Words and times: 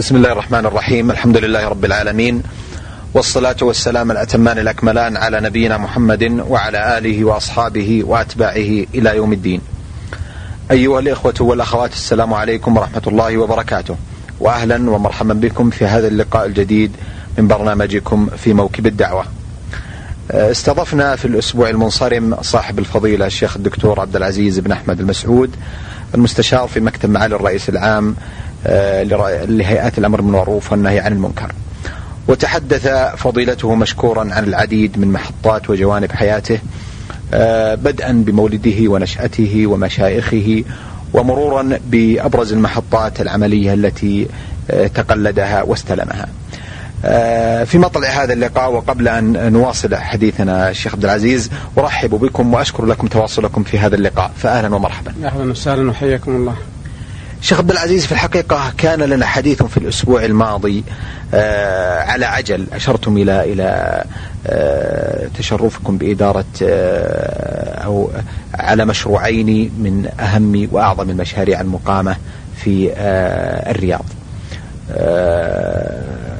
بسم 0.00 0.16
الله 0.16 0.32
الرحمن 0.32 0.66
الرحيم 0.66 1.10
الحمد 1.10 1.36
لله 1.36 1.68
رب 1.68 1.84
العالمين 1.84 2.42
والصلاة 3.14 3.56
والسلام 3.62 4.10
الأتمان 4.10 4.58
الأكملان 4.58 5.16
على 5.16 5.40
نبينا 5.40 5.78
محمد 5.78 6.44
وعلى 6.48 6.98
آله 6.98 7.24
وأصحابه 7.24 8.02
وأتباعه 8.06 8.86
إلى 8.94 9.16
يوم 9.16 9.32
الدين 9.32 9.60
أيها 10.70 11.00
الإخوة 11.00 11.34
والأخوات 11.40 11.92
السلام 11.92 12.34
عليكم 12.34 12.76
ورحمة 12.76 13.02
الله 13.06 13.38
وبركاته 13.38 13.96
وأهلا 14.40 14.90
ومرحبا 14.90 15.34
بكم 15.34 15.70
في 15.70 15.86
هذا 15.86 16.08
اللقاء 16.08 16.46
الجديد 16.46 16.92
من 17.38 17.48
برنامجكم 17.48 18.28
في 18.36 18.54
موكب 18.54 18.86
الدعوة 18.86 19.24
استضفنا 20.30 21.16
في 21.16 21.24
الأسبوع 21.24 21.68
المنصرم 21.68 22.36
صاحب 22.42 22.78
الفضيلة 22.78 23.26
الشيخ 23.26 23.56
الدكتور 23.56 24.00
عبد 24.00 24.16
العزيز 24.16 24.58
بن 24.58 24.72
أحمد 24.72 25.00
المسعود 25.00 25.56
المستشار 26.14 26.68
في 26.68 26.80
مكتب 26.80 27.10
معالي 27.10 27.36
الرئيس 27.36 27.68
العام 27.68 28.16
لهيئات 28.64 29.98
الأمر 29.98 30.20
بالمعروف 30.20 30.72
والنهي 30.72 31.00
عن 31.00 31.12
المنكر. 31.12 31.52
وتحدث 32.28 32.88
فضيلته 33.16 33.74
مشكورا 33.74 34.34
عن 34.34 34.44
العديد 34.44 34.98
من 34.98 35.12
محطات 35.12 35.70
وجوانب 35.70 36.12
حياته 36.12 36.58
آه، 37.34 37.74
بدءا 37.74 38.12
بمولده 38.26 38.90
ونشأته 38.90 39.66
ومشايخه 39.66 40.64
ومرورا 41.12 41.78
بأبرز 41.86 42.52
المحطات 42.52 43.20
العملية 43.20 43.74
التي 43.74 44.28
آه، 44.70 44.86
تقلدها 44.86 45.62
واستلمها. 45.62 46.26
في 47.64 47.78
مطلع 47.78 48.08
هذا 48.08 48.32
اللقاء 48.32 48.72
وقبل 48.72 49.08
أن 49.08 49.52
نواصل 49.52 49.94
حديثنا 49.94 50.70
الشيخ 50.70 50.94
عبد 50.94 51.04
العزيز 51.04 51.50
أرحب 51.78 52.10
بكم 52.10 52.54
وأشكر 52.54 52.84
لكم 52.84 53.06
تواصلكم 53.06 53.62
في 53.62 53.78
هذا 53.78 53.94
اللقاء. 53.94 54.30
فأهلا 54.36 54.74
ومرحبا. 54.74 55.14
أهلا 55.24 55.50
وسهلا 55.50 55.90
وحياكم 55.90 56.36
الله. 56.36 56.54
شيخ 57.50 57.58
عبد 57.58 57.70
العزيز 57.70 58.06
في 58.06 58.12
الحقيقة 58.12 58.72
كان 58.78 59.02
لنا 59.02 59.26
حديث 59.26 59.62
في 59.62 59.76
الأسبوع 59.76 60.24
الماضي 60.24 60.84
آه 61.34 61.98
على 62.00 62.26
عجل. 62.26 62.66
أشرتم 62.72 63.16
إلى 63.16 63.52
إلى 63.52 64.04
آه 64.46 65.28
تشرفكم 65.38 65.98
بإدارة 65.98 66.44
آه 66.62 67.74
أو 67.84 68.10
على 68.54 68.84
مشروعين 68.84 69.46
من 69.78 70.08
أهم 70.20 70.68
وأعظم 70.72 71.10
المشاريع 71.10 71.60
المقامة 71.60 72.16
في 72.56 72.92
الرياض. 73.70 74.04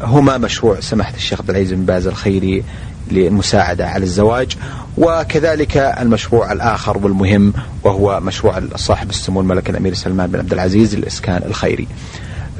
هما 0.02 0.38
مشروع 0.38 0.80
سماحة 0.80 1.14
الشيخ 1.16 1.40
عبد 1.40 1.50
العزيز 1.50 1.72
بن 1.72 1.84
باز 1.84 2.06
الخيري 2.06 2.64
للمساعدة 3.12 3.88
على 3.88 4.04
الزواج 4.04 4.56
وكذلك 4.98 5.76
المشروع 5.76 6.52
الآخر 6.52 6.98
والمهم 6.98 7.52
وهو 7.84 8.20
مشروع 8.20 8.62
صاحب 8.76 9.10
السمو 9.10 9.40
الملك 9.40 9.70
الأمير 9.70 9.94
سلمان 9.94 10.30
بن 10.30 10.38
عبد 10.38 10.52
العزيز 10.52 10.94
للإسكان 10.94 11.42
الخيري. 11.46 11.88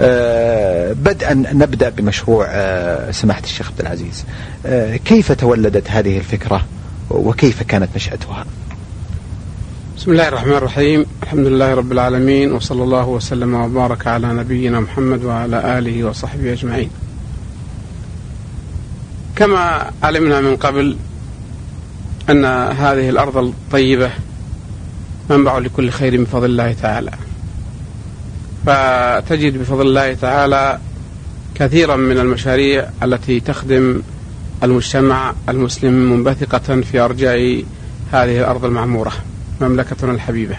أه 0.01 0.93
بدءا 0.93 1.35
نبدأ 1.35 1.89
بمشروع 1.89 2.47
أه 2.49 3.11
سماحة 3.11 3.43
الشيخ 3.43 3.69
عبد 3.69 3.81
العزيز. 3.81 4.25
أه 4.67 4.97
كيف 4.97 5.33
تولدت 5.33 5.91
هذه 5.91 6.19
الفكرة 6.19 6.65
وكيف 7.11 7.63
كانت 7.63 7.89
نشأتها؟ 7.97 8.45
بسم 9.97 10.11
الله 10.11 10.29
الرحمن 10.29 10.53
الرحيم. 10.53 11.07
الحمد 11.23 11.47
لله 11.47 11.75
رب 11.75 11.93
العالمين 11.93 12.53
وصلى 12.53 12.83
الله 12.83 13.09
وسلم 13.09 13.55
وبارك 13.55 14.07
على 14.07 14.27
نبينا 14.33 14.81
محمد 14.81 15.25
وعلى 15.25 15.79
آله 15.79 16.05
وصحبه 16.05 16.53
أجمعين. 16.53 16.91
كما 19.41 19.91
علمنا 20.03 20.41
من 20.41 20.57
قبل 20.57 20.97
أن 22.31 22.45
هذه 22.45 23.09
الأرض 23.09 23.37
الطيبة 23.37 24.11
منبع 25.31 25.59
لكل 25.59 25.91
خير 25.91 26.23
بفضل 26.23 26.45
الله 26.45 26.73
تعالى. 26.73 27.11
فتجد 28.67 29.59
بفضل 29.59 29.87
الله 29.87 30.15
تعالى 30.15 30.79
كثيرا 31.55 31.97
من 31.97 32.19
المشاريع 32.19 32.89
التي 33.03 33.41
تخدم 33.41 34.03
المجتمع 34.63 35.35
المسلم 35.49 35.93
منبثقة 35.93 36.81
في 36.81 37.01
أرجاء 37.01 37.65
هذه 38.13 38.39
الأرض 38.39 38.65
المعمورة 38.65 39.13
مملكتنا 39.61 40.13
الحبيبة. 40.13 40.57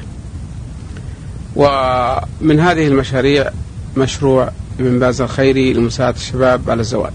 ومن 1.56 2.59
هذه 2.59 2.88
المشاريع 2.88 3.52
مشروع 3.98 4.52
ابن 4.80 5.00
باز 5.00 5.22
الخيري 5.22 5.74
لمساعدة 5.74 6.18
الشباب 6.18 6.69
على 6.69 6.80
الزواج. 6.80 7.13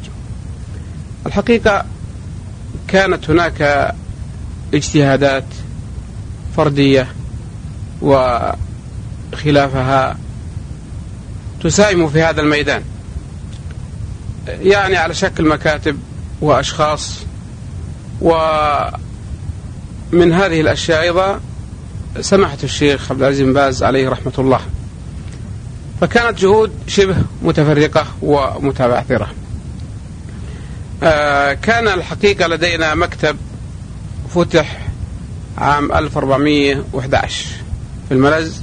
الحقيقة 1.27 1.85
كانت 2.89 3.31
هناك 3.31 3.93
اجتهادات 4.75 5.45
فردية 6.57 7.09
وخلافها 9.33 10.17
تساهم 11.63 12.09
في 12.09 12.23
هذا 12.23 12.41
الميدان. 12.41 12.83
يعني 14.49 14.97
على 14.97 15.15
شكل 15.15 15.49
مكاتب 15.49 15.99
وأشخاص 16.41 17.19
ومن 18.21 18.93
هذه 20.13 20.61
الأشياء 20.61 21.03
أيضا 21.03 21.41
سماحة 22.21 22.59
الشيخ 22.65 23.11
عبد 23.11 23.21
العزيز 23.21 23.41
بن 23.41 23.53
باز 23.53 23.83
عليه 23.83 24.09
رحمة 24.09 24.33
الله. 24.39 24.61
فكانت 26.01 26.39
جهود 26.39 26.73
شبه 26.87 27.17
متفرقة 27.43 28.07
ومتبعثرة. 28.23 29.31
كان 31.63 31.89
الحقيقة 31.89 32.47
لدينا 32.47 32.95
مكتب 32.95 33.37
فتح 34.35 34.87
عام 35.59 35.93
1411 35.93 37.47
في 38.09 38.15
الملز 38.15 38.61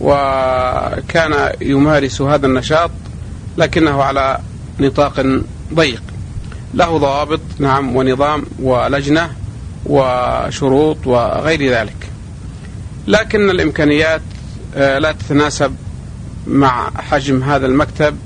وكان 0.00 1.52
يمارس 1.60 2.22
هذا 2.22 2.46
النشاط 2.46 2.90
لكنه 3.58 4.02
على 4.02 4.38
نطاق 4.80 5.26
ضيق. 5.74 6.02
له 6.74 6.98
ضوابط 6.98 7.40
نعم 7.58 7.96
ونظام 7.96 8.44
ولجنة 8.58 9.30
وشروط 9.86 11.06
وغير 11.06 11.72
ذلك. 11.72 12.10
لكن 13.06 13.50
الإمكانيات 13.50 14.20
آه، 14.76 14.98
لا 14.98 15.12
تتناسب 15.12 15.76
مع 16.46 16.90
حجم 16.90 17.42
هذا 17.42 17.66
المكتب. 17.66 18.16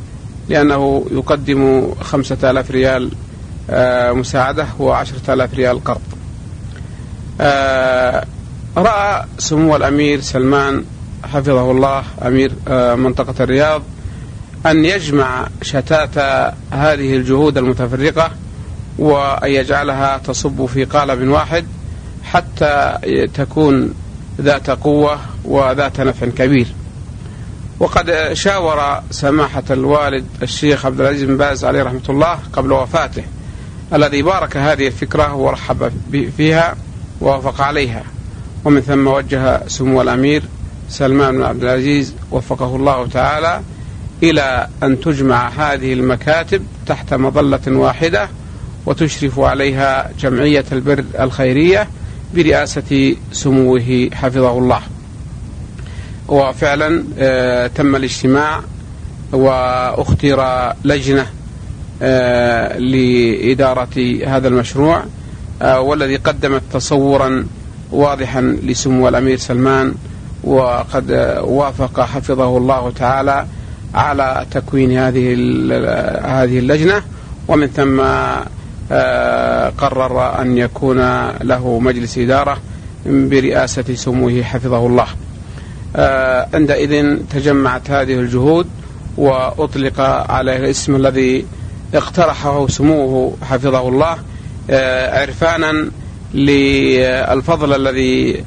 لأنه 0.50 1.06
يقدم 1.10 1.92
خمسة 2.00 2.50
آلاف 2.50 2.70
ريال 2.70 3.10
آه، 3.70 4.12
مساعدة 4.12 4.66
وعشرة 4.78 5.34
آلاف 5.34 5.54
ريال 5.54 5.84
قرض. 5.84 6.00
آه، 7.40 8.24
رأى 8.76 9.24
سمو 9.38 9.76
الأمير 9.76 10.20
سلمان 10.20 10.84
حفظه 11.24 11.70
الله 11.70 12.02
أمير 12.26 12.52
آه، 12.68 12.94
منطقة 12.94 13.34
الرياض 13.44 13.82
أن 14.66 14.84
يجمع 14.84 15.48
شتات 15.62 16.18
هذه 16.70 17.16
الجهود 17.16 17.58
المتفرقة 17.58 18.30
وأن 18.98 19.50
يجعلها 19.50 20.18
تصب 20.18 20.66
في 20.66 20.84
قالب 20.84 21.28
واحد 21.28 21.64
حتى 22.24 22.98
تكون 23.34 23.94
ذات 24.40 24.70
قوة 24.70 25.18
وذات 25.44 26.00
نفع 26.00 26.26
كبير. 26.26 26.66
وقد 27.80 28.32
شاور 28.32 29.02
سماحة 29.10 29.62
الوالد 29.70 30.26
الشيخ 30.42 30.86
عبد 30.86 31.00
العزيز 31.00 31.22
بن 31.22 31.36
باز 31.36 31.64
عليه 31.64 31.82
رحمة 31.82 32.02
الله 32.08 32.38
قبل 32.52 32.72
وفاته 32.72 33.22
الذي 33.94 34.22
بارك 34.22 34.56
هذه 34.56 34.86
الفكرة 34.86 35.34
ورحب 35.34 35.92
فيها 36.36 36.76
ووافق 37.20 37.60
عليها. 37.60 38.02
ومن 38.64 38.80
ثم 38.80 39.06
وجه 39.06 39.68
سمو 39.68 40.02
الأمير 40.02 40.42
سلمان 40.88 41.36
بن 41.36 41.42
عبد 41.42 41.62
العزيز 41.62 42.14
وفقه 42.30 42.76
الله 42.76 43.06
تعالى 43.06 43.60
إلى 44.22 44.68
أن 44.82 45.00
تجمع 45.00 45.48
هذه 45.48 45.92
المكاتب 45.92 46.66
تحت 46.86 47.14
مظلة 47.14 47.60
واحدة 47.66 48.28
وتشرف 48.86 49.40
عليها 49.40 50.10
جمعية 50.18 50.64
البر 50.72 51.04
الخيرية 51.20 51.88
برئاسة 52.34 53.16
سموه 53.32 54.10
حفظه 54.12 54.58
الله. 54.58 54.80
وفعلا 56.30 57.04
آه، 57.18 57.66
تم 57.66 57.96
الاجتماع 57.96 58.60
واختير 59.32 60.40
لجنة 60.84 61.26
آه، 62.02 62.78
لإدارة 62.78 64.18
هذا 64.26 64.48
المشروع 64.48 65.02
آه، 65.62 65.80
والذي 65.80 66.16
قدمت 66.16 66.62
تصورا 66.72 67.46
واضحا 67.92 68.40
لسمو 68.40 69.08
الأمير 69.08 69.38
سلمان 69.38 69.94
وقد 70.44 71.10
وافق 71.44 72.00
حفظه 72.00 72.56
الله 72.56 72.90
تعالى 72.90 73.46
على 73.94 74.46
تكوين 74.50 74.98
هذه 74.98 75.32
هذه 76.24 76.58
اللجنة. 76.58 77.02
ومن 77.48 77.66
ثم 77.66 78.00
قرر 79.78 80.40
أن 80.42 80.58
يكون 80.58 81.28
له 81.42 81.78
مجلس 81.78 82.18
إدارة 82.18 82.58
برئاسة 83.06 83.94
سموه 83.94 84.42
حفظه 84.42 84.86
الله. 84.86 85.06
عندئذ 86.54 87.16
تجمعت 87.30 87.90
هذه 87.90 88.14
الجهود 88.14 88.66
وأطلق 89.16 90.00
عليه 90.30 90.56
الاسم 90.56 90.96
الذي 90.96 91.46
اقترحه 91.94 92.66
سموه 92.66 93.36
حفظه 93.42 93.88
الله 93.88 94.18
آه، 94.70 95.20
عرفانا 95.20 95.90
للفضل 96.34 97.74
الذي 97.74 98.44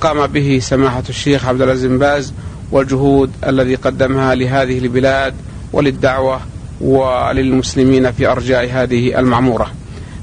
قام 0.00 0.26
به 0.26 0.58
سماحة 0.62 1.02
الشيخ 1.08 1.46
عبد 1.46 1.62
العزيز 1.62 1.86
بن 1.86 1.98
باز 1.98 2.32
والجهود 2.72 3.30
الذي 3.46 3.74
قدمها 3.74 4.34
لهذه 4.34 4.78
البلاد 4.78 5.34
وللدعوة 5.72 6.40
وللمسلمين 6.80 8.12
في 8.12 8.26
أرجاء 8.26 8.70
هذه 8.72 9.18
المعمورة. 9.18 9.70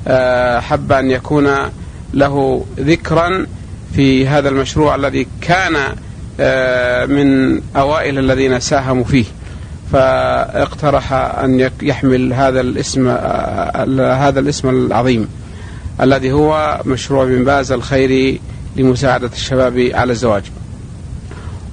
آه، 0.07 0.59
حب 0.59 0.91
أن 0.91 1.11
يكون 1.11 1.55
له 2.13 2.65
ذكرا 2.79 3.45
في 3.95 4.27
هذا 4.27 4.49
المشروع 4.49 4.95
الذي 4.95 5.27
كان 5.41 5.75
آه، 5.75 5.93
من 7.09 7.61
أوائل 7.75 8.19
الذين 8.19 8.59
ساهموا 8.59 9.03
فيه. 9.03 9.25
فاقترح 9.93 11.13
أن 11.13 11.69
يحمل 11.81 12.33
هذا 12.33 12.61
الاسم 12.61 13.07
آه، 13.07 14.13
هذا 14.13 14.39
الاسم 14.39 14.69
العظيم 14.69 15.29
الذي 16.01 16.31
هو 16.31 16.81
مشروع 16.85 17.25
بن 17.25 17.43
باز 17.43 17.71
الخيري 17.71 18.39
لمساعدة 18.75 19.29
الشباب 19.33 19.91
على 19.93 20.11
الزواج. 20.11 20.43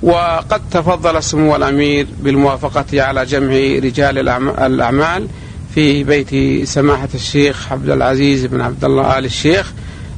وقد 0.03 0.61
تفضل 0.71 1.23
سمو 1.23 1.57
الأمير 1.57 2.07
بالموافقة 2.23 3.03
على 3.03 3.25
جمع 3.25 3.55
رجال 3.85 4.29
الأعمال 4.59 5.29
في 5.75 6.05
بيت 6.05 6.65
سماحة 6.69 7.09
الشيخ 7.15 7.73
عبد 7.73 7.91
العزيز 7.91 8.47
بن 8.47 8.61
عبد 8.61 8.85
الله 8.85 9.19
آل 9.19 9.25
الشيخ. 9.25 9.73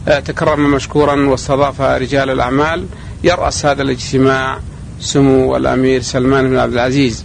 آه، 0.09 0.21
تكرم 0.21 0.71
مشكورا 0.71 1.27
واستضاف 1.27 1.81
رجال 1.81 2.31
الأعمال 2.31 2.87
يرأس 3.25 3.67
هذا 3.67 3.83
الاجتماع 3.83 4.59
سمو 5.01 5.57
الأمير 5.57 6.03
سلمان 6.03 6.51
بن 6.51 6.59
عبد 6.59 6.73
العزيز. 6.73 7.25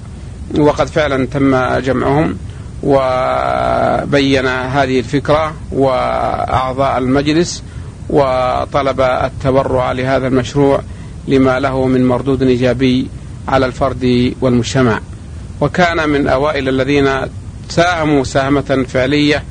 وقد 0.57 0.87
فعلا 0.87 1.25
تم 1.25 1.79
جمعهم 1.79 2.37
وبين 2.83 4.47
هذه 4.47 4.99
الفكرة 4.99 5.53
وأعضاء 5.71 6.97
المجلس 6.97 7.63
وطلب 8.09 9.01
التبرع 9.01 9.91
لهذا 9.91 10.27
المشروع 10.27 10.81
لما 11.27 11.59
له 11.59 11.87
من 11.87 12.07
مردود 12.07 12.43
إيجابي 12.43 13.07
على 13.47 13.65
الفرد 13.65 14.33
والمجتمع. 14.41 14.99
وكان 15.61 16.09
من 16.09 16.27
أوائل 16.27 16.69
الذين 16.69 17.09
ساهموا 17.69 18.21
مساهمة 18.21 18.85
فعلية 18.89 19.43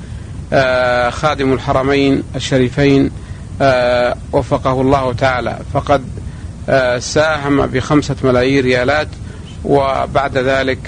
آه، 0.53 1.11
خادم 1.11 1.53
الحرمين 1.53 2.23
الشريفين 2.37 3.11
آه، 3.63 4.17
وفقه 4.33 4.81
الله 4.81 5.13
تعالى. 5.13 5.59
فقد 5.75 6.05
ساهم 6.99 7.67
بخمسة 7.67 8.17
ملايين 8.25 8.65
ريالات 8.65 9.09
وبعد 9.65 10.39
ذلك 10.39 10.79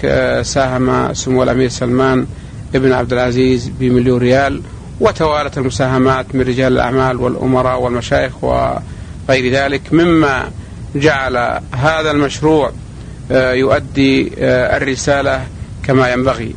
ساهم 0.42 1.14
سمو 1.14 1.42
الأمير 1.42 1.68
سلمان 1.68 2.26
ابن 2.74 2.92
عبد 2.92 3.12
العزيز 3.12 3.70
بمليون 3.80 4.18
ريال 4.18 4.62
وتوالت 5.00 5.58
المساهمات 5.58 6.34
من 6.34 6.40
رجال 6.40 6.72
الأعمال 6.72 7.16
والأمراء 7.16 7.80
والمشايخ 7.80 8.44
وغير 8.44 9.52
ذلك 9.52 9.92
مما 9.92 10.50
جعل 10.94 11.36
هذا 11.72 12.10
المشروع 12.10 12.72
يؤدي 13.30 14.32
الرسالة 14.76 15.46
كما 15.82 16.12
ينبغي. 16.12 16.54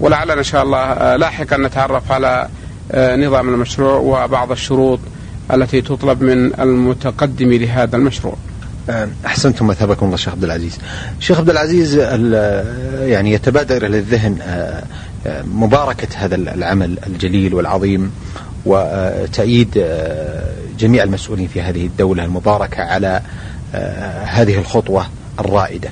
ولعلنا 0.00 0.34
إن 0.34 0.42
شاء 0.42 0.62
الله 0.62 0.78
آه، 0.78 1.16
لاحقا 1.16 1.56
نتعرف 1.56 2.12
على 2.12 2.48
آه، 2.92 3.16
نظام 3.16 3.48
المشروع 3.48 3.96
وبعض 3.96 4.50
الشروط 4.50 4.98
التي 5.52 5.80
تطلب 5.80 6.22
من 6.22 6.60
المتقدم 6.60 7.52
لهذا 7.52 7.96
المشروع. 7.96 8.34
آه، 8.34 8.51
أحسنتم 9.26 9.66
مثابكم 9.66 10.06
الله 10.06 10.16
شيخ 10.16 10.32
عبد 10.32 10.44
العزيز. 10.44 10.78
شيخ 11.20 11.38
عبد 11.38 11.50
العزيز 11.50 11.94
يعني 13.00 13.32
يتبادر 13.32 13.86
إلى 13.86 13.98
الذهن 13.98 14.38
مباركة 15.44 16.08
هذا 16.16 16.34
العمل 16.34 16.98
الجليل 17.06 17.54
والعظيم 17.54 18.12
وتأييد 18.66 19.84
جميع 20.78 21.02
المسؤولين 21.02 21.48
في 21.48 21.62
هذه 21.62 21.86
الدولة 21.86 22.24
المباركة 22.24 22.82
على 22.82 23.20
هذه 24.24 24.58
الخطوة 24.58 25.06
الرائدة. 25.40 25.88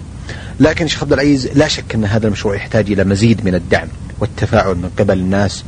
لكن 0.60 0.87
شيخ 0.87 1.02
عبد 1.02 1.12
العزيز 1.12 1.48
لا 1.54 1.69
شك 1.69 1.94
أن 1.94 2.04
هذا 2.04 2.26
المشروع 2.26 2.54
يحتاج 2.56 2.90
إلى 2.92 3.04
مزيد 3.04 3.44
من 3.44 3.54
الدعم 3.54 3.88
والتفاعل 4.20 4.75
من 4.75 4.90
قبل 4.98 5.19
الناس 5.19 5.64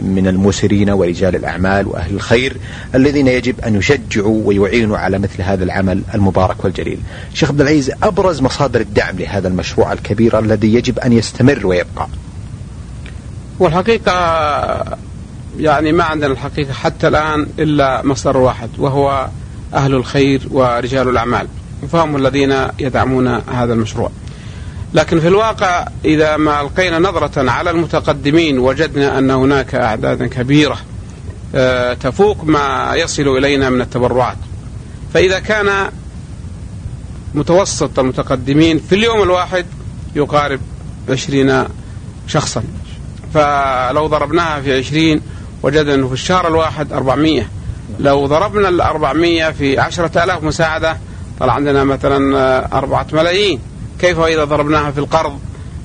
من 0.00 0.26
المسرين 0.26 0.90
ورجال 0.90 1.36
الأعمال 1.36 1.86
وأهل 1.86 2.14
الخير 2.14 2.56
الذين 2.94 3.26
يجب 3.26 3.60
أن 3.60 3.74
يشجعوا 3.74 4.42
ويعينوا 4.44 4.98
على 4.98 5.18
مثل 5.18 5.42
هذا 5.42 5.64
العمل 5.64 6.02
المبارك 6.14 6.64
والجليل. 6.64 6.98
شيخ 7.34 7.50
عبد 7.50 7.60
العزيز 7.60 7.92
أبرز 8.02 8.40
مصادر 8.40 8.80
الدعم 8.80 9.18
لهذا 9.18 9.48
المشروع 9.48 9.92
الكبير 9.92 10.38
الذي 10.38 10.74
يجب 10.74 10.98
أن 10.98 11.12
يستمر 11.12 11.66
ويبقى. 11.66 12.08
والحقيقة 13.58 14.12
يعني 15.58 15.92
ما 15.92 16.04
عندنا 16.04 16.32
الحقيقة 16.32 16.72
حتى 16.72 17.08
الآن 17.08 17.46
إلا 17.58 18.06
مصدر 18.06 18.36
واحد 18.36 18.70
وهو 18.78 19.28
أهل 19.74 19.94
الخير 19.94 20.42
ورجال 20.50 21.08
الأعمال 21.08 21.46
فهم 21.92 22.16
الذين 22.16 22.54
يدعمون 22.78 23.28
هذا 23.28 23.72
المشروع. 23.72 24.10
لكن 24.96 25.20
في 25.20 25.28
الواقع 25.28 25.88
إذا 26.04 26.36
ما 26.36 26.60
ألقينا 26.60 26.98
نظرة 26.98 27.50
على 27.50 27.70
المتقدمين 27.70 28.58
وجدنا 28.58 29.18
أن 29.18 29.30
هناك 29.30 29.74
أعدادا 29.74 30.26
كبيرة 30.26 30.78
آه، 31.54 31.94
تفوق 31.94 32.44
ما 32.44 32.92
يصل 32.94 33.28
إلينا 33.28 33.70
من 33.70 33.80
التبرعات. 33.80 34.36
فإذا 35.14 35.38
كان 35.38 35.90
متوسط 37.34 37.98
المتقدمين 37.98 38.78
في 38.78 38.94
اليوم 38.94 39.22
الواحد 39.22 39.66
يقارب 40.14 40.60
عشرين 41.08 41.64
شخصا. 42.26 42.62
فلو 43.34 44.06
ضربناها 44.06 44.60
في 44.60 44.78
عشرين 44.78 45.20
وجدنا 45.62 45.94
أنه 45.94 46.06
في 46.08 46.14
الشهر 46.14 46.48
الواحد 46.48 46.92
أربعمية. 46.92 47.48
لو 48.00 48.26
ضربنا 48.26 48.68
الأربعمية 48.68 49.50
في 49.50 49.78
عشرة 49.78 50.24
آلاف 50.24 50.42
مساعدة 50.42 50.96
طلع 51.40 51.52
عندنا 51.52 51.84
مثلا 51.84 52.78
أربعة 52.78 53.06
ملايين. 53.12 53.60
كيف 54.00 54.18
إذا 54.18 54.44
ضربناها 54.44 54.90
في 54.90 54.98
القرض 54.98 55.38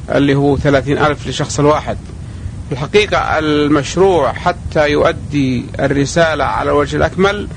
اللي 0.09 0.35
هو 0.35 0.57
ثلاثين 0.57 0.97
ألف 0.97 1.27
لشخص 1.27 1.59
الواحد. 1.59 1.97
في 2.69 2.71
الحقيقة 2.71 3.17
المشروع 3.17 4.33
حتى 4.33 4.89
يؤدي 4.89 5.65
الرسالة 5.79 6.43
على 6.43 6.71
الوجه 6.71 6.97
الأكمل 6.97 7.47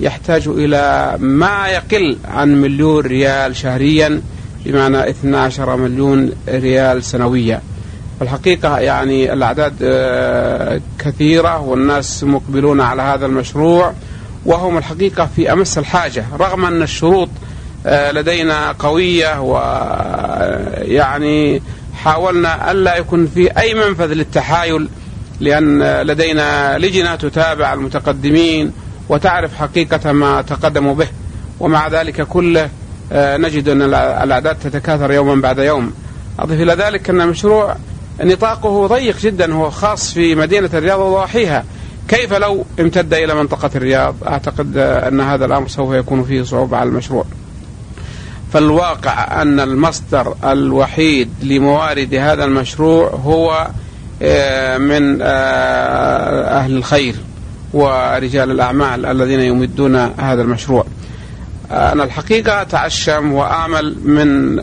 يحتاج 0.00 0.48
إلى 0.48 1.16
ما 1.18 1.68
يقل 1.68 2.18
عن 2.24 2.60
مليون 2.60 3.06
ريال 3.06 3.56
شهريا 3.56 4.22
بمعنى 4.64 5.10
12 5.10 5.76
مليون 5.76 6.32
ريال 6.48 7.04
سنويا. 7.04 7.60
الحقيقة 8.22 8.78
يعني 8.78 9.32
الأعداد 9.32 9.74
آه، 9.82 10.80
كثيرة 10.98 11.60
والناس 11.60 12.24
مقبلون 12.24 12.80
على 12.80 13.02
هذا 13.02 13.26
المشروع 13.26 13.92
وهم 14.46 14.78
الحقيقة 14.78 15.28
في 15.36 15.52
أمس 15.52 15.78
الحاجة. 15.78 16.24
رغم 16.40 16.64
أن 16.64 16.82
الشروط 16.82 17.28
لدينا 17.86 18.72
قوية 18.72 19.40
ويعني 20.20 20.82
حاولنا 21.94 22.70
ألا 22.70 22.96
يكون 22.96 23.26
في 23.26 23.58
أي 23.58 23.74
منفذ 23.74 24.12
للتحايل 24.12 24.88
لأن 25.40 26.00
لدينا 26.02 26.78
لجنة 26.78 27.14
تتابع 27.14 27.72
المتقدمين 27.72 28.72
وتعرف 29.08 29.56
حقيقة 29.56 30.12
ما 30.12 30.42
تقدموا 30.42 30.94
به 30.94 31.08
ومع 31.60 31.88
ذلك 31.88 32.22
كله 32.22 32.68
آه، 33.12 33.36
نجد 33.36 33.68
أن 33.68 33.82
الأعداد 34.22 34.56
تتكاثر 34.56 35.12
يوما 35.12 35.34
بعد 35.34 35.58
يوم. 35.58 35.92
أضيف 36.38 36.60
إلى 36.60 36.74
ذلك 36.74 37.10
أن 37.10 37.20
المشروع 37.20 37.76
نطاقه 38.20 38.86
ضيق 38.86 39.18
جدا 39.18 39.54
هو 39.54 39.70
خاص 39.70 40.12
في 40.12 40.34
مدينة 40.34 40.70
الرياض 40.74 41.00
وضواحيها 41.00 41.64
كيف 42.08 42.32
لو 42.32 42.64
امتد 42.80 43.14
إلى 43.14 43.34
منطقة 43.34 43.70
الرياض؟ 43.76 44.14
أعتقد 44.26 44.76
أن 44.76 45.20
هذا 45.20 45.44
الأمر 45.44 45.68
سوف 45.68 45.94
يكون 45.94 46.24
فيه 46.24 46.42
صعوبة 46.42 46.76
على 46.76 46.88
المشروع. 46.88 47.24
فالواقع 48.52 49.42
أن 49.42 49.60
المصدر 49.60 50.34
الوحيد 50.44 51.30
لموارد 51.42 52.14
هذا 52.14 52.44
المشروع 52.44 53.08
هو 53.08 53.68
آه، 54.22 54.78
من 54.78 55.18
آه، 55.22 56.58
أهل 56.58 56.76
الخير 56.76 57.14
ورجال 57.72 58.50
الأعمال 58.50 59.06
الذين 59.06 59.40
يمدون 59.40 59.96
هذا 59.96 60.42
المشروع. 60.42 60.86
أنا 61.70 62.04
الحقيقة 62.04 62.62
أتعشم 62.62 63.32
وآمل 63.32 63.96
من 64.04 64.58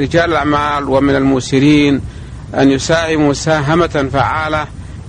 رجال 0.00 0.30
الأعمال 0.30 0.88
ومن 0.88 1.14
الموسرين 1.16 2.00
أن 2.54 2.70
يساهموا 2.70 3.30
مساهمة 3.30 4.08
فعالة 4.12 4.66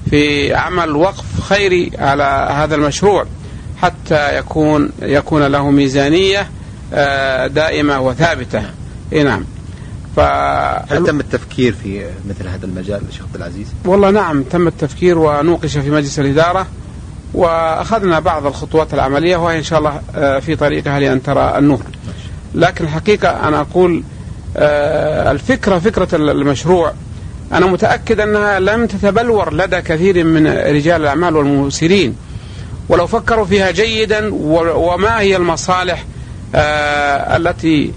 في 0.09 0.53
عمل 0.53 0.95
وقف 0.95 1.41
خيري 1.41 1.91
على 1.97 2.47
هذا 2.51 2.75
المشروع 2.75 3.25
حتى 3.81 4.37
يكون 4.37 4.91
يكون 5.01 5.43
له 5.43 5.69
ميزانية 5.71 6.39
آه، 6.41 6.47
دائمة 7.47 8.01
وثابتة 8.01 8.63
إي 9.13 9.23
نعم 9.23 9.45
ف 10.15 10.19
هل 10.93 11.05
تم 11.07 11.19
التفكير 11.19 11.73
في 11.83 12.05
مثل 12.29 12.47
هذا 12.47 12.65
المجال 12.65 13.01
شيخ 13.11 13.21
عبد 13.21 13.35
العزيز؟ 13.35 13.67
والله 13.85 14.09
نعم 14.09 14.43
تم 14.43 14.67
التفكير 14.67 15.17
ونوقش 15.17 15.77
في 15.77 15.89
مجلس 15.89 16.19
الإدارة 16.19 16.67
وأخذنا 17.33 18.19
بعض 18.19 18.45
الخطوات 18.45 18.93
العملية 18.93 19.37
وهي 19.37 19.57
إن 19.57 19.63
شاء 19.63 19.79
الله 19.79 20.01
آه، 20.15 20.39
في 20.39 20.55
طريقها 20.55 20.99
لأن 20.99 21.23
ترى 21.23 21.57
النور. 21.57 21.83
لكن 22.55 22.85
الحقيقة 22.85 23.47
أنا 23.47 23.61
أقول 23.61 24.03
آه، 24.57 25.31
الفكرة 25.31 25.79
فكرة 25.79 26.07
المشروع 26.15 26.93
أنا 27.53 27.65
متأكد 27.65 28.19
أنها 28.19 28.59
لم 28.59 28.85
تتبلور 28.85 29.53
لدى 29.53 29.81
كثير 29.81 30.23
من 30.23 30.47
رجال 30.47 31.01
الأعمال 31.01 31.35
والمسيرين 31.35 32.15
ولو 32.89 33.07
فكروا 33.07 33.45
فيها 33.45 33.71
جيدا 33.71 34.29
وما 34.33 35.19
هي 35.19 35.35
المصالح 35.35 35.99
آه، 35.99 36.12
التي 36.55 37.93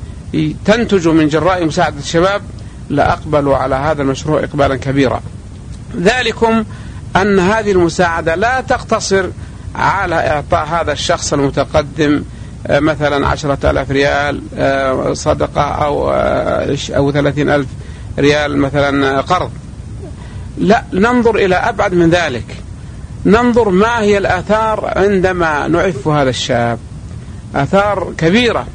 تنتج 0.65 1.09
من 1.09 1.29
جراء 1.29 1.65
مساعدة 1.65 1.99
الشباب 1.99 2.43
لأقبلوا 2.91 3.57
على 3.57 3.75
هذا 3.75 4.03
المشروع 4.03 4.45
إقبالا 4.45 4.77
كبيرا. 4.77 5.21
ذلكم 5.97 6.65
أن 7.17 7.39
هذه 7.39 7.73
المساعدة 7.73 8.35
لا 8.35 8.61
تقتصر 8.61 9.27
على 9.75 10.15
إعطاء 10.15 10.67
هذا 10.67 10.93
الشخص 10.93 11.33
المتقدم 11.33 12.23
آه، 12.67 12.81
مثلا 12.81 13.29
عشرة 13.29 13.71
ألاف 13.71 13.91
ريال 13.91 14.43
آه، 14.57 15.13
صدقة 15.13 15.63
أو 15.63 16.11
آه، 16.11 16.77
أو 16.91 17.13
ثلاثين 17.13 17.51
ألف 17.51 17.67
ريال 18.19 18.59
مثلا 18.59 19.21
قرض. 19.21 19.51
لا 20.59 20.85
ننظر 20.93 21.37
إلى 21.37 21.55
أبعد 21.55 21.95
من 21.95 22.11
ذلك. 22.11 22.57
ننظر 23.27 23.69
ما 23.69 24.01
هي 24.01 24.19
الآثار 24.19 24.93
عندما 24.97 25.69
نعف 25.69 26.09
هذا 26.09 26.31
الشاب. 26.31 26.79
آثار 27.55 28.13
كبيرة. 28.19 28.67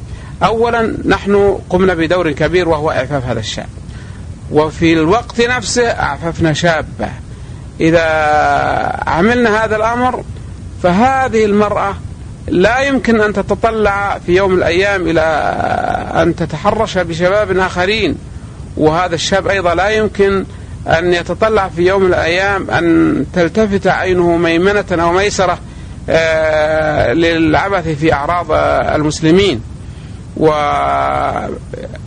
أولا 0.44 0.94
نحن 1.06 1.60
قمنا 1.70 1.94
بدور 1.94 2.32
كبير 2.32 2.70
وهو 2.70 2.92
إعفاف 2.92 3.26
هذا 3.26 3.40
الشاب. 3.40 3.68
وفي 4.52 4.94
الوقت 4.94 5.42
نفسه 5.42 5.88
أعففنا 5.88 6.54
شابة. 6.54 7.10
إذا 7.80 8.04
عملنا 9.08 9.66
هذا 9.66 9.76
الأمر 9.76 10.24
فهذه 10.84 11.46
المرأة 11.46 11.96
لا 12.48 12.80
يمكن 12.80 13.22
أن 13.22 13.34
تتطلع 13.34 14.20
في 14.26 14.36
يوم 14.36 14.54
الأيام 14.54 15.08
إلى 15.08 15.22
أن 16.16 16.36
تتحرش 16.36 16.98
بشباب 16.98 17.58
آخرين. 17.58 18.16
وهذا 18.78 19.16
الشاب 19.16 19.48
أيضا 19.48 19.76
لا 19.76 19.90
يمكن 19.90 20.46
أن 20.88 21.14
يتطلع 21.14 21.70
في 21.76 21.82
يوم 21.82 22.06
الأيام 22.06 22.72
أن 22.72 23.26
تلتفت 23.34 23.88
عينه 23.88 24.38
ميمنة 24.38 24.86
أو 24.92 25.12
ميسرة 25.12 25.60
للعبث 27.14 27.88
في 27.88 28.14
أعراض 28.14 28.48
المسلمين. 28.96 29.62
و 30.38 30.48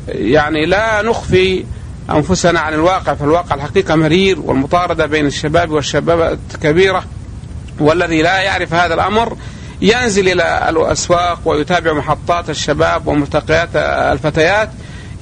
يعني 0.09 0.67
لا 0.67 1.03
نخفي 1.03 1.65
أنفسنا 2.11 2.61
عن 2.61 2.75
الواقع 2.75 3.15
فالواقع 3.15 3.55
الحقيقة 3.57 3.95
مرير 3.95 4.41
والمطاردة 4.41 5.07
بين 5.07 5.27
الشباب 5.27 5.71
والشباب 5.71 6.39
كبيرة 6.63 7.05
والذي 7.81 8.23
لا 8.23 8.41
يعرف 8.41 8.75
هذا 8.75 8.95
الأمر 8.95 9.37
ينزل 9.83 10.29
إلى 10.29 10.67
الأسواق 10.69 11.41
ويتابع 11.45 11.93
محطات 11.93 12.51
الشباب 12.51 13.07
وملتقيات 13.07 13.69
الفتيات. 14.13 14.71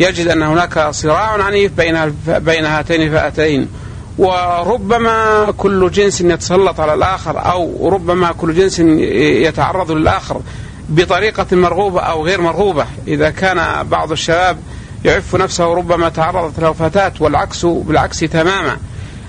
يجد 0.00 0.29
أن 0.29 0.43
هناك 0.43 0.88
صراع 0.91 1.43
عنيف 1.43 1.73
بين 1.73 2.14
بين 2.26 2.64
هاتين 2.64 3.02
الفئتين. 3.02 3.69
وربما 4.23 5.47
كل 5.57 5.91
جنس 5.91 6.21
يتسلط 6.21 6.81
على 6.81 6.95
الآخر 6.95 7.52
أو 7.52 7.88
ربما 7.88 8.33
كل 8.33 8.55
جنس 8.55 8.79
يتعرض 9.49 9.91
للآخر 9.91 10.41
بطريقة 10.88 11.47
مرغوبة 11.52 12.00
أو 12.00 12.25
غير 12.25 12.41
مرغوبة. 12.41 12.87
إذا 13.07 13.31
كان 13.31 13.88
بعض 13.88 14.12
الشباب 14.12 14.59
يعف 15.05 15.37
نفسه 15.37 15.75
ربما 15.75 16.09
تعرضت 16.09 16.61
له 16.61 16.73
فتاة 16.73 17.12
والعكس 17.21 17.67
بالعكس 17.67 18.21
تماما. 18.21 18.76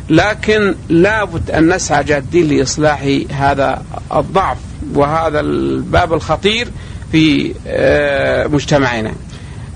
لكن 0.10 0.76
لابد 0.90 1.52
أن 1.52 1.74
نسعى 1.74 2.04
جادين 2.04 2.48
لإصلاح 2.48 3.08
هذا 3.32 3.84
الضعف 4.16 4.58
وهذا 4.94 5.40
الباب 5.40 6.14
الخطير 6.14 6.68
في 7.12 7.54
آه، 7.68 8.48
مجتمعنا. 8.48 9.12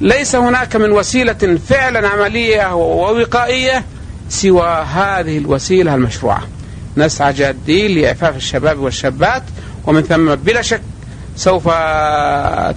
ليس 0.01 0.35
هناك 0.35 0.75
من 0.75 0.91
وسيلة 0.91 1.57
فعلا 1.69 2.07
عملية 2.07 2.75
ووقائية 2.75 3.83
سوى 4.29 4.69
هذه 4.93 5.37
الوسيلة 5.37 5.95
المشروعة. 5.95 6.41
نسعى 6.97 7.33
جادين 7.33 7.91
لإعفاف 8.01 8.35
الشباب 8.35 8.79
والشابات 8.79 9.43
ومن 9.85 10.01
ثم 10.01 10.35
بلا 10.35 10.61
شك 10.61 10.81
سوف 11.35 11.63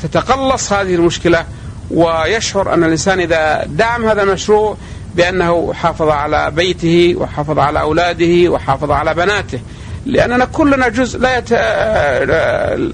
تتقلص 0.03 0.73
هذه 0.73 0.95
المشكلة 0.95 1.45
ويشعر 1.91 2.75
أن 2.75 2.85
الإنسان 2.85 3.21
إذا 3.21 3.65
دعم 3.67 4.09
هذا 4.09 4.23
المشروع 4.23 4.77
بأنه 5.15 5.73
حافظ 5.73 6.09
على 6.09 6.51
بيته 6.51 7.15
وحافظ 7.19 7.59
على 7.59 7.81
أولاده 7.81 8.51
وحافظ 8.51 8.91
على 8.91 9.15
بناته. 9.15 9.61
لأننا 10.07 10.45
كلنا 10.45 10.89
جزء 10.89 11.19
لا 11.19 11.39
يت... 11.39 11.53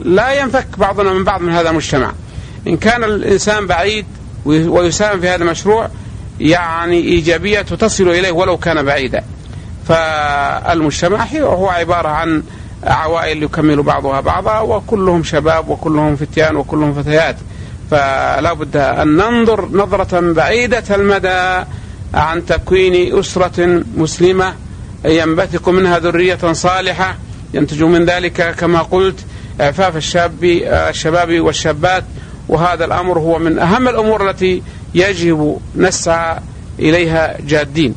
لا 0.04 0.40
ينفك 0.40 0.66
بعضنا 0.78 1.12
من 1.12 1.24
بعض 1.24 1.40
من 1.40 1.52
هذا 1.52 1.70
المجتمع. 1.70 2.12
إن 2.66 2.76
كان 2.76 3.04
الإنسان 3.04 3.66
بعيد 3.66 4.06
ويساهم 4.44 5.20
في 5.20 5.28
هذا 5.28 5.44
المشروع 5.44 5.88
يعني 6.40 6.96
إيجابيته 6.96 7.76
تصل 7.76 8.08
إليه 8.08 8.32
ولو 8.32 8.56
كان 8.56 8.82
بعيدا. 8.82 9.24
فالمجتمع 9.88 11.24
هو 11.34 11.68
عبارة 11.68 12.08
عن 12.08 12.42
عوائل 12.84 13.42
يكمل 13.42 13.82
بعضها 13.82 14.20
بعضا 14.20 14.60
وكلهم 14.60 15.24
شباب 15.24 15.68
وكلهم 15.68 16.16
فتيان 16.16 16.56
وكلهم 16.56 17.02
فتيات. 17.02 17.36
فلا 17.90 18.52
بد 18.52 18.76
أن 18.76 19.16
ننظر 19.16 19.68
نظرة 19.72 20.20
بعيدة 20.20 20.84
المدى 20.90 21.64
عن 22.14 22.46
تكوين 22.46 23.18
أسرة 23.18 23.82
مسلمة. 23.96 24.54
ينبثق 25.04 25.68
منها 25.68 25.98
ذرية 25.98 26.52
صالحة. 26.52 27.16
ينتج 27.54 27.82
من 27.82 28.04
ذلك 28.04 28.54
كما 28.58 28.82
قلت 28.82 29.18
إعفاف 29.60 29.96
الشاب 29.96 30.44
الشباب 30.44 31.40
والشابات. 31.40 32.04
وهذا 32.48 32.84
الأمر 32.84 33.18
هو 33.18 33.38
من 33.38 33.58
أهم 33.58 33.88
الأمور 33.88 34.30
التي 34.30 34.62
يجب 34.96 35.58
نسعى 35.76 36.38
إليها 36.78 37.36
جادين. 37.40 37.94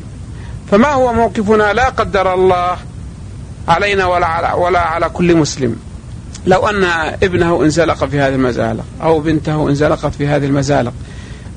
فما 0.70 0.88
هو 0.88 1.12
موقفنا؟ 1.12 1.72
لا 1.72 1.88
قدر 1.88 2.34
الله 2.34 2.76
علينا 3.68 4.06
ولا 4.06 4.26
على, 4.26 4.62
ولا 4.62 4.80
على 4.80 5.08
كل 5.08 5.36
مسلم. 5.36 5.76
لو 6.46 6.66
أن 6.66 6.84
ابنه 7.22 7.62
انزلق 7.62 8.04
في 8.04 8.20
هذه 8.20 8.34
المزالق 8.34 8.84
أو 9.02 9.20
بنته 9.20 9.68
انزلقت 9.68 10.14
في 10.14 10.26
هذه 10.26 10.46
المزالق 10.46 10.92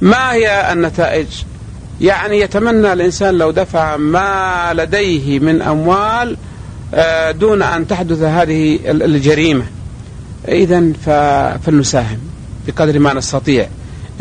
ما 0.01 0.33
هي 0.33 0.73
النتائج؟ 0.73 1.27
يعني 2.01 2.39
يتمنى 2.39 2.93
الإنسان 2.93 3.38
لو 3.38 3.51
دفع 3.51 3.97
ما 3.97 4.71
لديه 4.73 5.39
من 5.39 5.62
أموال 5.62 6.38
آه، 6.93 7.31
دون 7.31 7.62
أن 7.62 7.88
تحدث 7.88 8.21
هذه 8.21 8.79
الجريمة. 8.85 9.65
إذا 10.47 10.83
فلنساهم 11.65 12.19
بقدر 12.67 13.00
ما 13.00 13.13
نستطيع. 13.13 13.67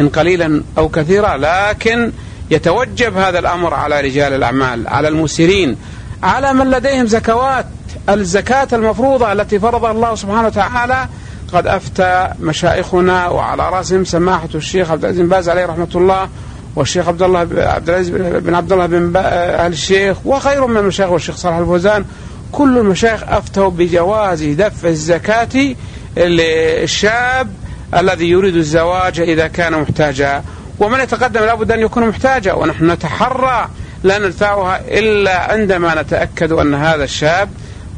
إن 0.03 0.09
قليلا 0.09 0.63
أو 0.79 0.89
كثيرا 0.89 1.37
لكن 1.37 2.13
يتوجب 2.51 3.17
هذا 3.17 3.39
الأمر 3.39 3.75
على 3.75 4.01
رجال 4.01 4.33
الأعمال 4.33 4.89
على 4.89 5.09
المسيرين 5.09 5.77
على 6.23 6.53
من 6.53 6.71
لديهم 6.71 7.07
زكوات 7.07 7.67
الزكاة 8.09 8.69
المفروضة 8.73 9.33
التي 9.33 9.59
فرضها 9.59 9.91
الله 9.91 10.15
سبحانه 10.15 10.47
وتعالى. 10.47 11.09
قد 11.53 11.67
أفتى 11.67 12.29
مشايخنا 12.41 13.29
وعلى 13.29 13.71
رأسهم 13.71 14.05
سماحة 14.05 14.49
الشيخ 14.55 14.91
عبد 14.91 15.05
العزيز 15.05 15.21
بن 15.21 15.29
باز 15.29 15.49
عليه 15.49 15.67
رحمة 15.67 15.89
الله 15.95 16.29
والشيخ 16.77 17.09
عبد 17.09 17.23
الله 17.23 17.39
عبد 17.57 17.89
العزيز 17.89 18.11
بن 18.17 18.55
عبد 18.55 18.73
الله 18.73 18.87
بن 18.87 19.13
آل 19.17 19.73
الشيخ 19.73 20.17
وخير 20.27 20.67
من 20.67 20.77
المشايخ 20.77 21.11
والشيخ 21.11 21.37
صالح 21.37 21.57
الفوزان. 21.57 22.05
كل 22.53 22.79
المشايخ 22.79 23.23
أفتوا 23.29 23.71
بجواز 23.71 24.43
دفع 24.43 24.89
الزكاة 24.89 25.75
للشاب 26.17 27.49
الذي 27.97 28.31
يريد 28.31 28.57
الزواج 28.57 29.21
إذا 29.21 29.47
كان 29.47 29.81
محتاجا. 29.81 30.43
ومن 30.79 31.01
يتقدم 31.01 31.41
لابد 31.41 31.73
أن 31.73 31.81
يكون 31.81 32.09
محتاجا 32.09 32.53
ونحن 32.53 32.91
نتحرى 32.91 33.69
لا 34.03 34.19
ندفعها 34.19 34.81
إلا 34.89 35.53
عندما 35.53 36.03
نتأكد 36.03 36.53
أن 36.53 36.75
هذا 36.75 37.05
الشاب 37.05 37.49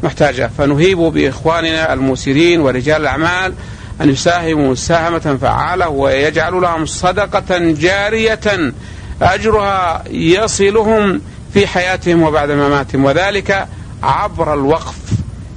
محتاجة 0.03 0.51
فنهيب 0.59 0.99
بإخواننا 0.99 1.93
الموسرين 1.93 2.61
ورجال 2.61 3.01
الأعمال 3.01 3.55
أن 4.01 4.11
يساهموا 4.11 4.73
مساهمة 4.73 5.39
فعالة 5.41 5.89
ويجعل 5.89 6.53
لهم 6.53 6.87
صدقة 6.87 7.59
جارية 7.59 8.73
أجرها 9.23 10.05
يصلهم 10.11 11.21
في 11.55 11.67
حياتهم 11.67 12.23
وبعد 12.23 12.51
مماتهم. 12.51 13.05
وذلك 13.05 13.67
عبر 14.03 14.55
الوقف. 14.55 14.97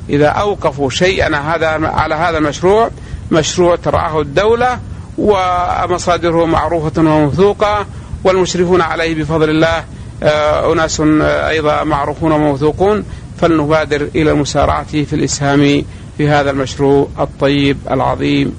إذا 0.09 0.27
أوقفوا 0.27 0.89
شيئا 0.89 1.37
هذا 1.37 1.67
على 1.87 2.15
هذا 2.15 2.37
المشروع 2.37 2.89
مشروع 3.31 3.75
ترعاه 3.75 4.21
الدولة 4.21 4.79
ومصادره 5.17 6.45
معروفة 6.45 7.01
وموثوقة 7.01 7.85
والمشرفون 8.23 8.81
عليه 8.81 9.15
بفضل 9.15 9.49
الله 9.49 9.83
آه، 10.23 10.73
أناس 10.73 11.01
أيضا 11.21 11.83
معروفون 11.83 12.31
وموثوقون. 12.31 13.03
فلنبادر 13.41 14.09
إلى 14.15 14.31
المسارعة 14.31 14.83
في 14.83 15.13
الإسهام 15.13 15.83
في 16.17 16.27
هذا 16.29 16.51
المشروع 16.51 17.07
الطيب 17.19 17.77
العظيم. 17.91 18.53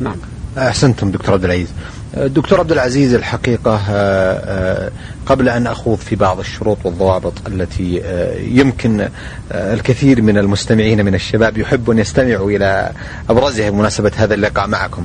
نعم. 0.00 0.31
أحسنتم 0.58 1.10
دكتور 1.10 1.34
عبد 1.34 1.44
العزيز. 1.44 1.68
دكتور 2.16 2.58
عبد 2.60 2.72
العزيز 2.72 3.14
الحقيقة 3.14 3.74
آه، 3.74 3.80
آه، 3.90 4.90
قبل 5.26 5.48
أن 5.48 5.66
أخوض 5.66 5.98
في 5.98 6.16
بعض 6.16 6.38
الشروط 6.38 6.78
والضوابط 6.84 7.32
التي 7.48 8.02
يمكن 8.50 9.08
الكثير 9.52 10.22
من 10.22 10.38
المستمعين 10.38 11.04
من 11.04 11.14
الشباب 11.14 11.58
يحب 11.58 11.90
أن 11.90 11.98
يستمعوا 11.98 12.50
إلى 12.50 12.92
أبرزها 13.30 13.70
بمناسبة 13.70 14.12
هذا 14.16 14.34
اللقاء 14.34 14.68
معكم. 14.68 15.04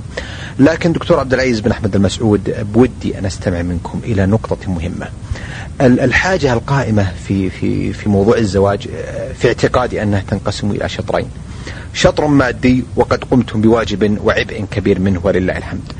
لكن 0.59 0.91
دكتور 0.91 1.19
عبد 1.19 1.33
العزيز 1.33 1.59
بن 1.59 1.71
أحمد 1.71 1.95
المسعود 1.95 2.67
بودي 2.73 3.19
أن 3.19 3.25
أستمع 3.25 3.61
منكم 3.61 4.01
إلى 4.03 4.25
نقطة 4.25 4.71
مهمة. 4.71 5.07
الحاجة 5.81 6.53
القائمة 6.53 7.07
في 7.27 7.49
في 7.49 7.93
في 7.93 8.09
موضوع 8.09 8.37
الزواج 8.37 8.87
في 9.39 9.47
اعتقادي 9.47 10.03
أنها 10.03 10.23
تنقسم 10.27 10.71
إلى 10.71 10.89
شطرين. 10.89 11.27
شطر 11.97 12.27
مادي 12.27 12.83
وقد 12.95 13.23
قمتم 13.23 13.61
بواجب 13.61 14.17
وعبء 14.23 14.65
كبير 14.71 14.99
منه 14.99 15.21
ولله 15.23 15.57
الحمد. 15.57 15.93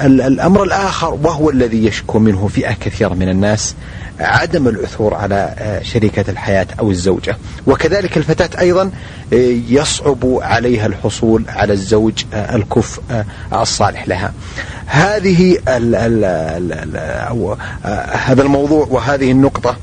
الأمر 0.00 0.62
الآخر 0.62 1.14
وهو 1.14 1.50
الذي 1.50 1.86
يشكو 1.86 2.18
منه 2.18 2.48
فئة 2.48 2.72
كثيرة 2.72 3.14
من 3.14 3.28
الناس 3.28 3.74
عدم 4.20 4.68
العثور 4.68 5.14
على 5.14 5.54
آه، 5.58 5.82
شريكة 5.82 6.30
الحياة 6.30 6.66
أو 6.80 6.90
الزوجة. 6.90 7.36
وكذلك 7.66 8.16
الفتاة 8.16 8.60
أيضا 8.60 8.90
آه، 9.32 9.60
يصعب 9.68 10.24
عليها 10.24 10.86
الحصول 10.86 11.44
على 11.48 11.72
الزوج 11.72 12.24
آه، 12.34 12.56
الكف 12.56 13.00
الصالح 13.52 14.08
لها. 14.08 14.32
هذه 14.86 15.58
ال 15.68 15.94
ال 15.94 16.24
ال 16.24 16.96
أو 17.28 17.56
هذا 18.12 18.42
الموضوع 18.42 18.86
وهذه 18.90 19.30
النقطة 19.30 19.76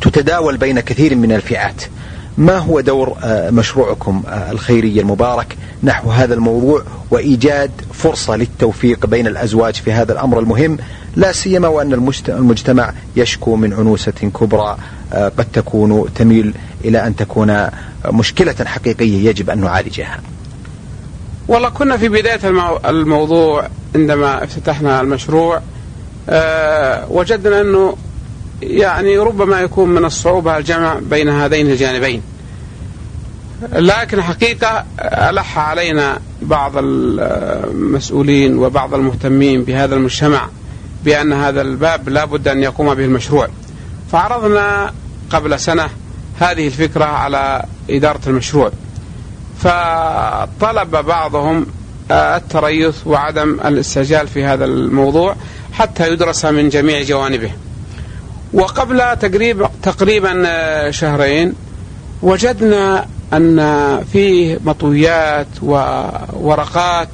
تتداول 0.00 0.56
بين 0.56 0.80
كثير 0.80 1.16
من 1.16 1.32
الفئات. 1.32 1.82
ما 2.40 2.58
هو 2.58 2.80
دور 2.80 3.16
مشروعكم 3.26 4.22
الخيري 4.50 5.00
المبارك 5.00 5.56
نحو 5.82 6.10
هذا 6.10 6.34
الموضوع 6.34 6.82
وإيجاد 7.10 7.70
فرصة 7.92 8.36
للتوفيق 8.36 9.06
بين 9.06 9.26
الأزواج 9.26 9.74
في 9.74 9.92
هذا 9.92 10.12
الأمر 10.12 10.38
المهم 10.38 10.78
لا 11.16 11.32
سيما 11.32 11.68
وأن 11.68 12.12
المجتمع 12.28 12.92
يشكو 13.16 13.56
من 13.56 13.72
عنوسة 13.72 14.12
كبرى 14.40 14.76
آه، 15.12 15.28
قد 15.28 15.46
تكون 15.52 16.14
تميل 16.14 16.54
إلى 16.84 17.06
أن 17.06 17.16
تكون 17.16 17.66
مشكلة 18.06 18.54
حقيقية 18.64 19.28
يجب 19.28 19.50
أن 19.50 19.60
نعالجها. 19.60 20.20
والله 21.48 21.68
كنا 21.68 21.96
في 21.96 22.08
بداية 22.08 22.40
الموضوع 22.88 23.68
عندما 23.94 24.44
افتتحنا 24.44 25.00
المشروع 25.00 25.60
وجدنا 27.10 27.60
أنه 27.60 27.96
يعني 28.62 29.18
ربما 29.18 29.60
يكون 29.60 29.88
من 29.88 30.04
الصعوبة 30.04 30.56
الجمع 30.56 30.98
بين 31.02 31.28
هذين 31.28 31.70
الجانبين. 31.70 32.22
لكن 33.72 34.22
حقيقة 34.22 34.84
ألح 35.00 35.58
علينا 35.58 36.18
بعض 36.42 36.72
المسؤولين 36.76 38.58
وبعض 38.58 38.94
المهتمين 38.94 39.64
بهذا 39.64 39.94
المجتمع 39.94 40.48
بأن 41.04 41.32
هذا 41.32 41.60
الباب 41.60 42.08
لا 42.08 42.24
بد 42.24 42.48
أن 42.48 42.62
يقوم 42.62 42.94
به 42.94 43.04
المشروع. 43.04 43.48
فعرضنا 44.12 44.92
قبل 45.30 45.60
سنة 45.60 45.88
هذه 46.38 46.66
الفكرة 46.66 47.04
على 47.04 47.64
إدارة 47.90 48.20
المشروع. 48.26 48.70
فطلب 49.58 50.90
بعضهم 50.90 51.66
التريث 52.10 53.06
وعدم 53.06 53.60
الاستعجال 53.64 54.28
في 54.28 54.44
هذا 54.44 54.64
الموضوع 54.64 55.36
حتى 55.72 56.12
يدرس 56.12 56.44
من 56.44 56.68
جميع 56.68 57.02
جوانبه. 57.02 57.50
وقبل 58.52 59.02
تقريبا 59.82 60.90
شهرين 60.90 61.54
وجدنا 62.22 63.06
أن 63.32 63.58
فيه 64.12 64.58
مطويات 64.64 65.46
وورقات 65.62 67.08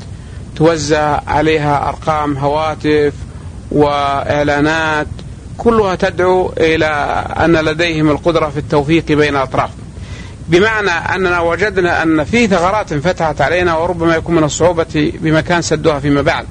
توزع 0.57 1.21
عليها 1.26 1.88
أرقام 1.88 2.37
هواتف 2.37 3.12
وإعلانات 3.71 5.07
كلها 5.59 5.95
تدعو 5.95 6.52
إلى 6.59 6.87
أن 7.45 7.57
لديهم 7.57 8.11
القدرة 8.11 8.49
في 8.49 8.59
التوفيق 8.59 9.07
بين 9.07 9.37
الأطراف. 9.37 9.71
بمعنى 10.49 10.90
أننا 10.90 11.40
وجدنا 11.40 12.02
أن 12.02 12.25
في 12.25 12.47
ثغرات 12.47 12.93
انفتحت 12.93 13.40
علينا 13.40 13.76
وربما 13.76 14.16
يكون 14.16 14.35
من 14.35 14.45
الصعوبة 14.45 15.12
بمكان 15.21 15.62
سدوها 15.62 15.99
فيما 16.00 16.23
بعد. 16.23 16.47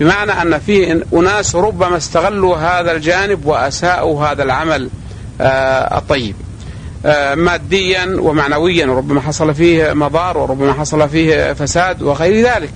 بمعنى 0.00 0.32
أن 0.32 0.58
في 0.58 1.02
أناس 1.14 1.56
ربما 1.56 1.96
استغلوا 1.96 2.56
هذا 2.56 2.92
الجانب 2.92 3.46
وأساءوا 3.46 4.26
هذا 4.26 4.42
العمل 4.42 4.90
آه، 5.40 5.98
الطيب. 5.98 6.34
آه، 7.06 7.34
ماديا 7.34 8.16
ومعنويا 8.18 8.86
وربما 8.86 9.20
حصل 9.20 9.54
فيه 9.54 9.92
مضار 9.92 10.38
وربما 10.38 10.72
حصل 10.72 11.08
فيه 11.08 11.52
فساد 11.52 12.02
وغير 12.02 12.46
ذلك. 12.46 12.72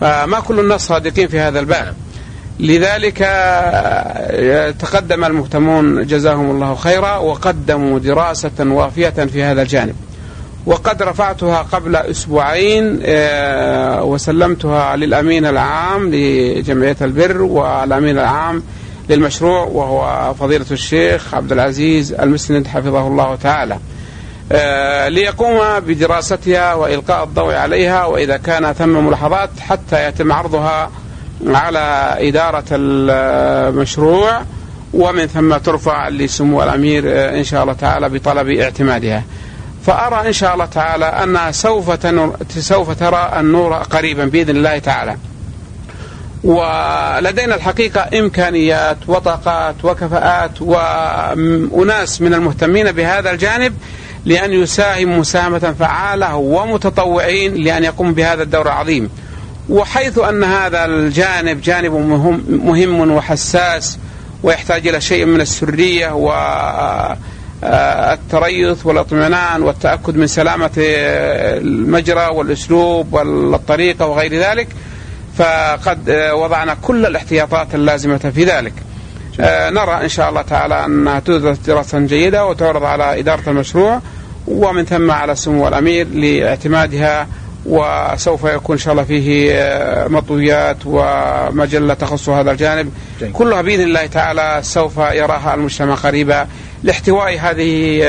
فما 0.00 0.40
كل 0.40 0.60
الناس 0.60 0.80
صادقين 0.80 1.28
في 1.28 1.40
هذا 1.40 1.60
الباب. 1.60 1.94
لذلك 2.60 3.22
آه، 3.22 4.70
تقدم 4.70 5.24
المهتمون 5.24 6.06
جزاهم 6.06 6.50
الله 6.50 6.74
خيرا 6.74 7.16
وقدموا 7.16 7.98
دراسة 7.98 8.50
وافية 8.60 9.08
في 9.08 9.42
هذا 9.42 9.62
الجانب. 9.62 9.94
وقد 10.66 11.02
رفعتها 11.02 11.62
قبل 11.62 11.96
أسبوعين 11.96 13.00
آه، 13.04 14.04
وسلمتها 14.04 14.96
للأمين 14.96 15.46
العام 15.46 16.10
لجمعية 16.14 16.96
البر 17.02 17.42
والأمين 17.42 18.18
العام 18.18 18.62
للمشروع 19.08 19.64
وهو 19.64 20.34
فضيلة 20.34 20.66
الشيخ 20.70 21.34
عبد 21.34 21.52
العزيز 21.52 22.12
المسند 22.12 22.66
حفظه 22.66 23.06
الله 23.06 23.36
تعالى. 23.36 23.78
آه، 24.52 25.08
ليقوم 25.08 25.58
بدراستها 25.80 26.74
وإلقاء 26.74 27.24
الضوء 27.24 27.54
عليها 27.54 28.04
وإذا 28.04 28.36
كان 28.36 28.72
ثم 28.72 29.06
ملاحظات 29.06 29.50
حتى 29.60 30.08
يتم 30.08 30.32
عرضها 30.32 30.90
على 31.46 32.14
إدارة 32.28 32.64
المشروع 32.72 34.42
ومن 34.94 35.26
ثم 35.26 35.56
ترفع 35.56 36.08
لسمو 36.08 36.62
الأمير 36.62 37.04
آه، 37.06 37.38
إن 37.38 37.44
شاء 37.44 37.62
الله 37.62 37.72
تعالى 37.72 38.08
بطلب 38.08 38.48
اعتمادها. 38.48 39.22
فأرى 39.86 40.28
إن 40.28 40.32
شاء 40.32 40.54
الله 40.54 40.64
تعالى 40.64 41.04
أنها 41.04 41.50
سوف 41.50 42.06
سوف 42.58 42.90
ترى 42.90 43.32
النور 43.36 43.74
قريبا 43.74 44.24
بإذن 44.24 44.56
الله 44.56 44.78
تعالى. 44.78 45.16
ولدينا 46.44 47.54
الحقيقة 47.54 48.18
إمكانيات 48.18 48.96
وطاقات 49.06 49.74
وكفاءات 49.84 50.62
وأناس 50.62 52.20
من 52.20 52.34
المهتمين 52.34 52.92
بهذا 52.92 53.30
الجانب 53.30 53.74
لأن 54.24 54.52
يساهم 54.52 55.18
مساهمة 55.18 55.74
فعالة 55.78 56.36
ومتطوعين 56.36 57.54
لأن 57.54 57.84
يقوم 57.84 58.14
بهذا 58.14 58.42
الدور 58.42 58.66
العظيم. 58.66 59.10
وحيث 59.68 60.18
أن 60.18 60.44
هذا 60.44 60.84
الجانب 60.84 61.60
جانب 61.60 61.92
مهم, 61.92 62.44
مهم 62.48 63.10
وحساس 63.10 63.98
ويحتاج 64.42 64.88
إلى 64.88 65.00
شيء 65.00 65.24
من 65.24 65.40
السرية 65.40 66.12
والتريث 67.62 68.86
والاطمئنان 68.86 69.62
والتأكد 69.62 70.16
من 70.16 70.26
سلامة 70.26 70.70
المجرى 70.78 72.26
والأسلوب 72.34 73.12
والطريقة 73.12 74.06
وغير 74.06 74.34
ذلك 74.34 74.68
فقد 75.36 76.10
آه، 76.10 76.34
وضعنا 76.34 76.76
كل 76.82 77.06
الاحتياطات 77.06 77.74
اللازمة 77.74 78.18
في 78.34 78.44
ذلك. 78.44 78.72
آه، 79.40 79.70
نرى 79.70 80.00
إن 80.02 80.08
شاء 80.08 80.28
الله 80.28 80.42
تعالى 80.42 80.84
أنها 80.84 81.20
تدرس 81.20 81.58
دراسة 81.58 81.98
جيدة 81.98 82.46
وتعرض 82.46 82.84
على 82.84 83.20
إدارة 83.20 83.50
المشروع 83.50 84.00
ومن 84.46 84.84
ثم 84.84 85.10
على 85.10 85.34
سمو 85.34 85.68
الأمير 85.68 86.06
لاعتمادها 86.08 87.26
وسوف 87.66 88.44
يكون 88.44 88.76
إن 88.76 88.82
شاء 88.82 88.92
الله 88.92 89.04
فيه 89.04 89.52
آه، 89.54 90.08
مطويات 90.08 90.76
ومجلة 90.84 91.94
تخص 91.94 92.28
هذا 92.28 92.50
الجانب. 92.50 92.92
جيد. 93.20 93.32
كلها 93.32 93.62
بإذن 93.62 93.82
الله 93.82 94.06
تعالى 94.06 94.60
سوف 94.62 94.98
يراها 94.98 95.54
المجتمع 95.54 95.94
قريبا 95.94 96.46
لاحتواء 96.82 97.38
هذه 97.38 98.02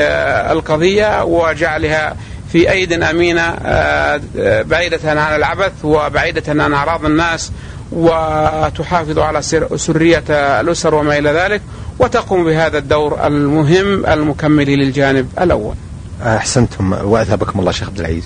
القضية 0.52 1.24
وجعلها 1.24 2.16
في 2.52 2.70
أيد 2.70 2.92
أمينة 2.92 3.40
آه، 3.40 4.20
بعيدة 4.62 4.98
عن 5.04 5.36
العبث 5.36 5.72
وبعيدة 5.84 6.62
عن 6.62 6.72
أعراض 6.72 7.04
الناس 7.04 7.52
وتحافظ 7.92 9.18
على 9.18 9.42
سرية 9.76 10.24
الأسر 10.60 10.94
وما 10.94 11.18
إلى 11.18 11.30
ذلك 11.30 11.60
وتقوم 11.98 12.44
بهذا 12.44 12.78
الدور 12.78 13.26
المهم 13.26 14.06
المكمل 14.06 14.66
للجانب 14.66 15.28
الأول. 15.40 15.74
أحسنتم 16.22 16.92
وأثابكم 16.92 17.60
الله 17.60 17.72
شيخ 17.72 17.88
عبد 17.88 18.00
العزيز. 18.00 18.24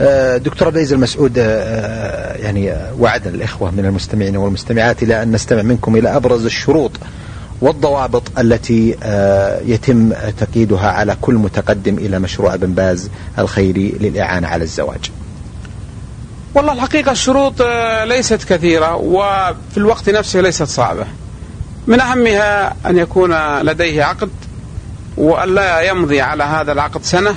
آه، 0.00 0.36
دكتور 0.36 0.68
عبد 0.68 0.76
العزيز 0.76 0.92
المسعود 0.92 1.32
آه، 1.38 2.36
يعني 2.36 2.74
وعدنا 2.98 3.34
الإخوة 3.34 3.70
من 3.70 3.84
المستمعين 3.84 4.36
والمستمعات 4.36 5.02
إلى 5.02 5.22
أن 5.22 5.32
نستمع 5.32 5.62
منكم 5.62 5.96
إلى 5.96 6.16
أبرز 6.16 6.44
الشروط 6.44 6.92
والضوابط 7.60 8.22
التي 8.38 8.96
آه، 9.02 9.60
يتم 9.66 10.12
تقييدها 10.12 10.88
على 10.90 11.16
كل 11.20 11.34
متقدم 11.34 11.98
إلى 11.98 12.18
مشروع 12.18 12.54
ابن 12.54 12.72
باز 12.72 13.10
الخيري 13.38 13.94
للإعانة 14.00 14.48
على 14.48 14.64
الزواج. 14.64 15.10
والله 16.54 16.72
الحقيقة 16.72 17.12
الشروط 17.12 17.54
آه، 17.62 18.04
ليست 18.04 18.44
كثيرة 18.44 18.96
وفي 18.96 19.76
الوقت 19.76 20.10
نفسه 20.10 20.40
ليست 20.40 20.62
صعبة. 20.62 21.06
من 21.86 22.00
أهمها 22.00 22.76
أن 22.86 22.98
يكون 22.98 23.58
لديه 23.60 24.04
عقد 24.04 24.30
وألا 25.16 25.80
يمضي 25.80 26.20
على 26.20 26.44
هذا 26.44 26.72
العقد 26.72 27.02
سنة 27.02 27.34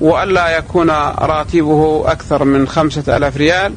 وألا 0.00 0.58
يكون 0.58 0.90
راتبه 1.18 2.02
أكثر 2.06 2.44
من 2.44 2.68
خمسة 2.68 3.16
ألاف 3.16 3.36
ريال 3.36 3.74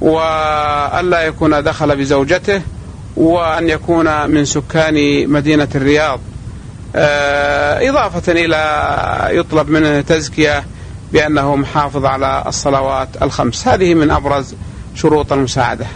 وألا 0.00 1.20
يكون 1.20 1.62
دخل 1.62 1.96
بزوجته 1.96 2.62
وأن 3.16 3.68
يكون 3.68 4.30
من 4.30 4.44
سكان 4.44 5.28
مدينة 5.28 5.68
الرياض. 5.74 6.20
آه، 6.96 7.90
إضافة 7.90 8.32
إلى 8.32 9.38
يطلب 9.38 9.68
منه 9.68 10.00
تزكية 10.00 10.64
بأنه 11.12 11.56
محافظ 11.56 12.04
على 12.04 12.44
الصلوات 12.46 13.08
الخمس. 13.22 13.68
هذه 13.68 13.94
من 13.94 14.10
أبرز 14.10 14.54
شروط 14.94 15.32
المساعدة. 15.32 15.86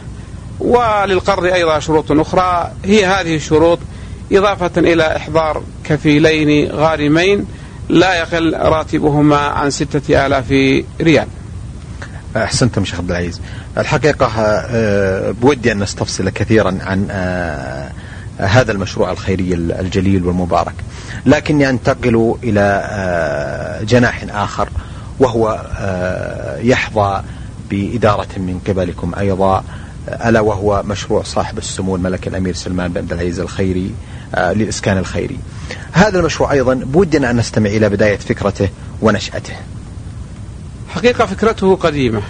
وللقرض 0.60 1.44
أيضا 1.44 1.78
شروط 1.78 2.12
أخرى. 2.12 2.72
هي 2.84 3.06
هذه 3.06 3.36
الشروط 3.36 3.78
إضافة 4.32 4.70
إلى 4.76 5.16
إحضار 5.16 5.62
كفيلين 5.84 6.70
غارمين 6.72 7.46
لا 7.88 8.14
يقل 8.14 8.54
راتبهما 8.54 9.36
عن 9.36 9.70
ستة 9.70 10.26
آلاف 10.26 10.50
ريال. 11.00 11.26
أحسنتم 12.36 12.84
شيخ 12.84 12.98
عبد 12.98 13.10
العزيز. 13.10 13.40
الحقيقة 13.78 14.26
آه، 14.36 15.30
بودي 15.30 15.72
أن 15.72 15.78
نستفصل 15.78 16.28
كثيرا 16.28 16.78
عن 16.80 17.08
آه، 17.10 17.90
هذا 18.38 18.72
المشروع 18.72 19.10
الخيري 19.10 19.54
الجليل 19.54 20.24
والمبارك. 20.24 20.74
لكني 21.26 21.70
أنتقل 21.70 22.34
إلى 22.42 22.82
آه، 22.84 23.82
جناح 23.82 24.24
آخر 24.30 24.68
وهو 25.18 25.62
يحظى 26.62 27.22
بإدارة 27.70 28.28
من 28.36 28.60
قبلكم 28.68 29.14
أيضا 29.18 29.64
ألا 30.08 30.40
وهو 30.40 30.82
مشروع 30.86 31.22
صاحب 31.22 31.58
السمو 31.58 31.96
الملك 31.96 32.28
الأمير 32.28 32.54
سلمان 32.54 32.92
بن 32.92 32.98
عبد 32.98 33.12
العزيز 33.12 33.40
الخيري 33.40 33.94
للإسكان 34.38 34.98
الخيري. 34.98 35.38
هذا 35.92 36.18
المشروع 36.18 36.52
أيضا 36.52 36.74
بودنا 36.74 37.30
أن 37.30 37.36
نستمع 37.36 37.70
إلى 37.70 37.88
بداية 37.88 38.16
فكرته 38.16 38.68
ونشأته. 39.02 39.54
حقيقة 40.88 41.26
فكرته 41.26 41.76
قديمة 41.76 42.22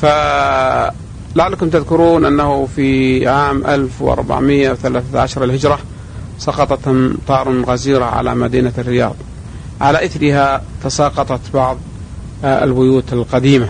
فلعلكم 0.00 1.68
تذكرون 1.70 2.24
أنه 2.24 2.68
في 2.76 3.28
عام 3.28 3.66
1413 3.66 5.44
الهجرة 5.44 5.78
سقطت 6.38 6.88
أمطار 6.88 7.62
غزيرة 7.62 8.04
على 8.04 8.34
مدينة 8.34 8.72
الرياض. 8.78 9.16
على 9.80 10.04
إثرها 10.04 10.62
تساقطت 10.84 11.40
بعض 11.54 11.78
آه، 12.44 12.64
البيوت 12.64 13.12
القديمة. 13.12 13.68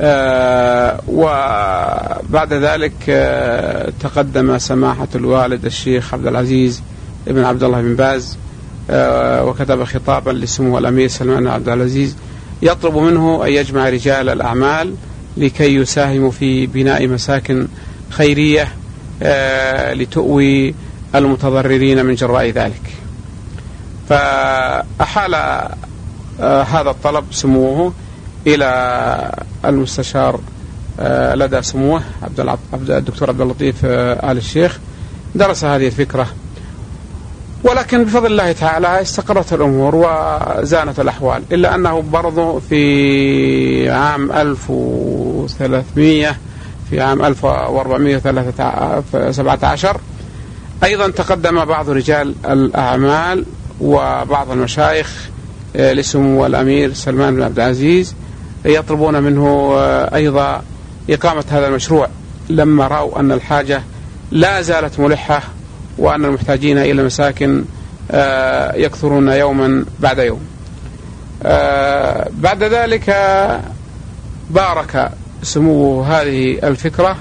آه، 0.00 1.00
وبعد 1.08 2.52
ذلك 2.52 2.92
آه، 3.08 3.92
تقدم 4.00 4.58
سماحة 4.58 5.08
الوالد 5.14 5.64
الشيخ 5.64 6.14
عبد 6.14 6.26
العزيز 6.26 6.82
بن 7.26 7.44
عبد 7.44 7.62
الله 7.62 7.82
بن 7.82 7.96
باز 7.96 8.38
وكتب 9.48 9.84
خطابا 9.84 10.30
لسمو 10.30 10.78
الأمير 10.78 11.08
سلمان 11.08 11.46
عبد 11.46 11.68
العزيز. 11.68 12.16
يطلب 12.62 12.96
منه 12.96 13.46
أن 13.46 13.52
يجمع 13.52 13.88
رجال 13.88 14.28
الأعمال 14.28 14.94
لكي 15.36 15.74
يساهموا 15.74 16.30
في 16.30 16.66
بناء 16.66 17.06
مساكن 17.06 17.68
خيرية 18.10 18.68
آه، 19.22 19.94
لتؤوي 19.94 20.74
المتضررين 21.14 22.06
من 22.06 22.14
جراء 22.14 22.50
ذلك. 22.50 22.82
فأحال 24.08 25.34
آه، 25.34 26.62
هذا 26.62 26.90
الطلب 26.90 27.24
سموه 27.30 27.92
إلى 28.46 29.44
المستشار 29.64 30.40
آه، 31.00 31.34
لدى 31.34 31.62
سموه 31.62 32.02
عبد 32.72 32.90
الدكتور 32.90 33.28
عبد 33.28 33.40
اللطيف 33.40 33.84
آل 33.84 34.36
الشيخ. 34.36 34.78
درس 35.34 35.64
هذه 35.64 35.86
الفكرة 35.86 36.28
ولكن 37.66 38.04
بفضل 38.04 38.26
الله 38.26 38.52
تعالى 38.52 39.02
استقرت 39.02 39.52
الأمور 39.52 39.94
وزانت 39.94 41.00
الأحوال 41.00 41.42
إلا 41.52 41.74
أنه 41.74 42.00
برضو 42.00 42.60
في 42.60 43.90
عام 43.90 44.32
1300 44.32 46.36
في 46.90 47.00
عام 47.00 47.24
1417 47.24 50.00
أيضا 50.84 51.10
تقدم 51.10 51.64
بعض 51.64 51.90
رجال 51.90 52.34
الأعمال 52.44 53.44
وبعض 53.80 54.50
المشايخ 54.50 55.28
آه، 55.76 55.92
لسمو 55.92 56.46
الأمير 56.46 56.92
سلمان 56.92 57.36
بن 57.36 57.42
عبد 57.42 57.58
العزيز 57.58 58.14
يطلبون 58.64 59.22
منه 59.22 59.72
آه، 59.76 60.14
أيضا 60.14 60.62
إقامة 61.10 61.44
هذا 61.50 61.68
المشروع 61.68 62.08
لما 62.48 62.86
رأوا 62.86 63.20
أن 63.20 63.32
الحاجة 63.32 63.82
لا 64.30 64.62
زالت 64.62 65.00
ملحة 65.00 65.42
وأن 65.98 66.24
المحتاجين 66.24 66.78
إلى 66.78 67.02
مساكن 67.02 67.64
آه، 68.10 68.76
يكثرون 68.76 69.28
يوما 69.28 69.84
بعد 70.00 70.18
يوم. 70.18 70.40
آه، 71.42 72.28
بعد 72.32 72.62
ذلك 72.62 73.16
بارك 74.50 75.10
سمو 75.42 76.02
هذه 76.02 76.58
الفكرة 76.62 77.16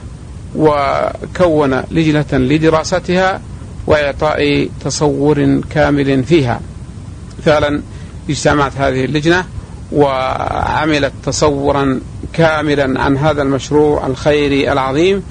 وكون 0.55 1.81
لجنة 1.91 2.25
لدراستها 2.33 3.41
وإعطاء 3.87 4.69
تصور 4.85 5.61
كامل 5.69 6.23
فيها. 6.23 6.59
فعلا 7.45 7.81
اجتمعت 8.29 8.71
هذه 8.77 9.05
اللجنة 9.05 9.45
وعملت 9.91 11.13
تصورا 11.25 11.99
كاملا 12.33 13.01
عن 13.01 13.17
هذا 13.17 13.41
المشروع 13.41 14.07
الخيري 14.07 14.71
العظيم 14.71 15.23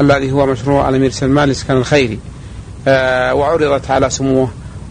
الذي 0.00 0.32
هو 0.32 0.46
مشروع 0.46 0.88
الأمير 0.88 1.10
سلمان 1.10 1.44
الإسكان 1.44 1.76
الخيري. 1.76 2.18
وعرضت 3.32 3.90
على 3.90 4.10
سموه 4.10 4.48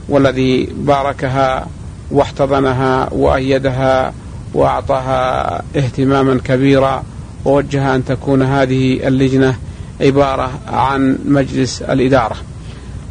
والذي 0.09 0.65
باركها 0.65 1.67
واحتضنها 2.11 3.09
وأيدها 3.11 4.13
وأعطاها 4.53 5.61
اهتماما 5.75 6.39
كبيرا 6.45 7.03
ووجه 7.45 7.95
أن 7.95 8.05
تكون 8.05 8.41
هذه 8.41 9.07
اللجنة 9.07 9.55
عبارة 10.01 10.51
عن 10.67 11.17
مجلس 11.25 11.81
الإدارة. 11.81 12.35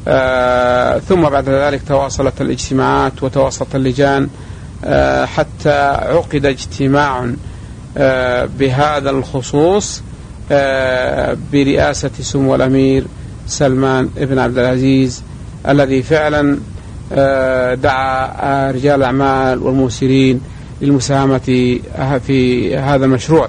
آه 0.09 0.99
ثم 0.99 1.23
بعد 1.23 1.49
ذلك 1.49 1.81
تواصلت 1.89 2.41
الاجتماعات 2.41 3.23
وتواصلت 3.23 3.75
اللجان 3.75 4.29
آه 4.85 5.25
حتى 5.25 5.79
عقد 6.03 6.47
اجتماع 6.47 7.31
آه 7.99 8.49
بهذا 8.59 9.11
الخصوص 9.11 10.03
آه 10.53 11.37
برئاسة 11.53 12.11
سمو 12.21 12.55
الأمير 12.55 13.05
سلمان 13.49 14.09
بن 14.17 14.39
عبد 14.39 14.59
العزيز 14.59 15.23
الذي 15.69 16.03
فعلا 16.03 16.59
آه، 17.13 17.75
دعا 17.75 18.27
آه، 18.27 18.71
رجال 18.71 18.95
الأعمال 18.95 19.63
والموسرين 19.63 20.41
للمساهمة 20.81 21.39
في 22.27 22.77
هذا 22.77 23.05
المشروع. 23.05 23.49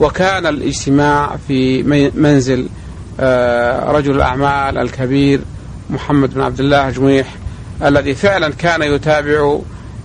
وكان 0.00 0.46
الاجتماع 0.46 1.36
في 1.48 1.82
منزل 2.14 2.68
آه، 3.20 3.92
رجل 3.92 4.16
الأعمال 4.16 4.78
الكبير 4.78 5.40
محمد 5.90 6.34
بن 6.34 6.40
عبد 6.40 6.60
الله 6.60 6.90
جميح 6.90 7.34
الذي 7.84 8.14
فعلا 8.14 8.48
كان 8.48 8.82
يتابع 8.82 9.58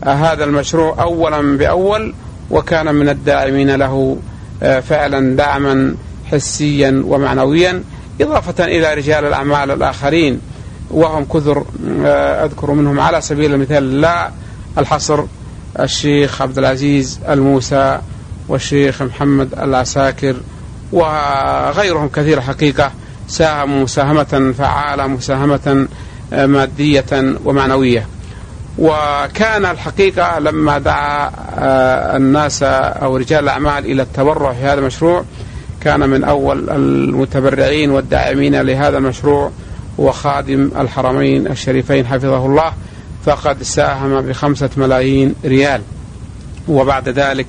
هذا 0.06 0.44
المشروع 0.44 1.04
أولا 1.04 1.58
بأول 1.58 2.14
وكان 2.52 2.96
من 2.96 3.10
الداعمين 3.10 3.76
له 3.76 4.18
فعلا 4.62 5.36
دعما 5.36 5.96
حسيا 6.32 7.04
ومعنويا. 7.06 7.84
إضافة 8.22 8.66
إلى 8.66 8.94
رجال 8.94 9.26
الأعمال 9.26 9.72
الآخرين 9.72 10.42
وهم 10.92 11.26
كثر 11.26 11.66
آه، 12.06 12.46
أذكر 12.46 12.72
منهم 12.72 13.00
على 13.00 13.22
سبيل 13.22 13.54
المثال 13.54 14.02
لا 14.02 14.32
الحصر 14.78 15.24
الشيخ 15.80 16.42
عبد 16.42 16.58
العزيز 16.58 17.20
الموسى 17.30 18.00
والشيخ 18.48 19.02
محمد 19.02 19.60
العساكر 19.60 20.36
وغيرهم 20.92 22.10
كثير 22.10 22.42
حقيقة 22.42 22.92
ساهموا 23.28 23.84
مساهمة 23.84 24.54
فعالة 24.58 25.08
مساهمة 25.08 25.88
آه، 26.34 26.46
مادية 26.46 27.36
ومعنوية. 27.46 28.08
وكان 28.78 29.66
الحقيقة 29.66 30.40
لما 30.40 30.78
دعا 30.78 31.32
آه، 31.60 32.18
الناس 32.18 32.64
أو 32.64 33.18
رجال 33.18 33.44
الأعمال 33.44 33.86
إلى 33.86 34.02
التبرع 34.02 34.54
في 34.54 34.60
هذا 34.60 34.80
المشروع 34.80 35.24
كان 35.82 36.10
من 36.10 36.24
أول 36.24 36.70
المتبرعين 36.70 37.92
والداعمين 37.92 38.62
لهذا 38.62 38.98
المشروع 38.98 39.52
هو 40.00 40.12
خادم 40.12 40.72
الحرمين 40.80 41.48
الشريفين 41.48 42.06
حفظه 42.06 42.46
الله 42.46 42.74
فقد 43.26 43.64
ساهم 43.64 44.22
بخمسة 44.22 44.70
ملايين 44.78 45.36
ريال. 45.46 45.82
وبعد 46.68 47.10
ذلك 47.10 47.46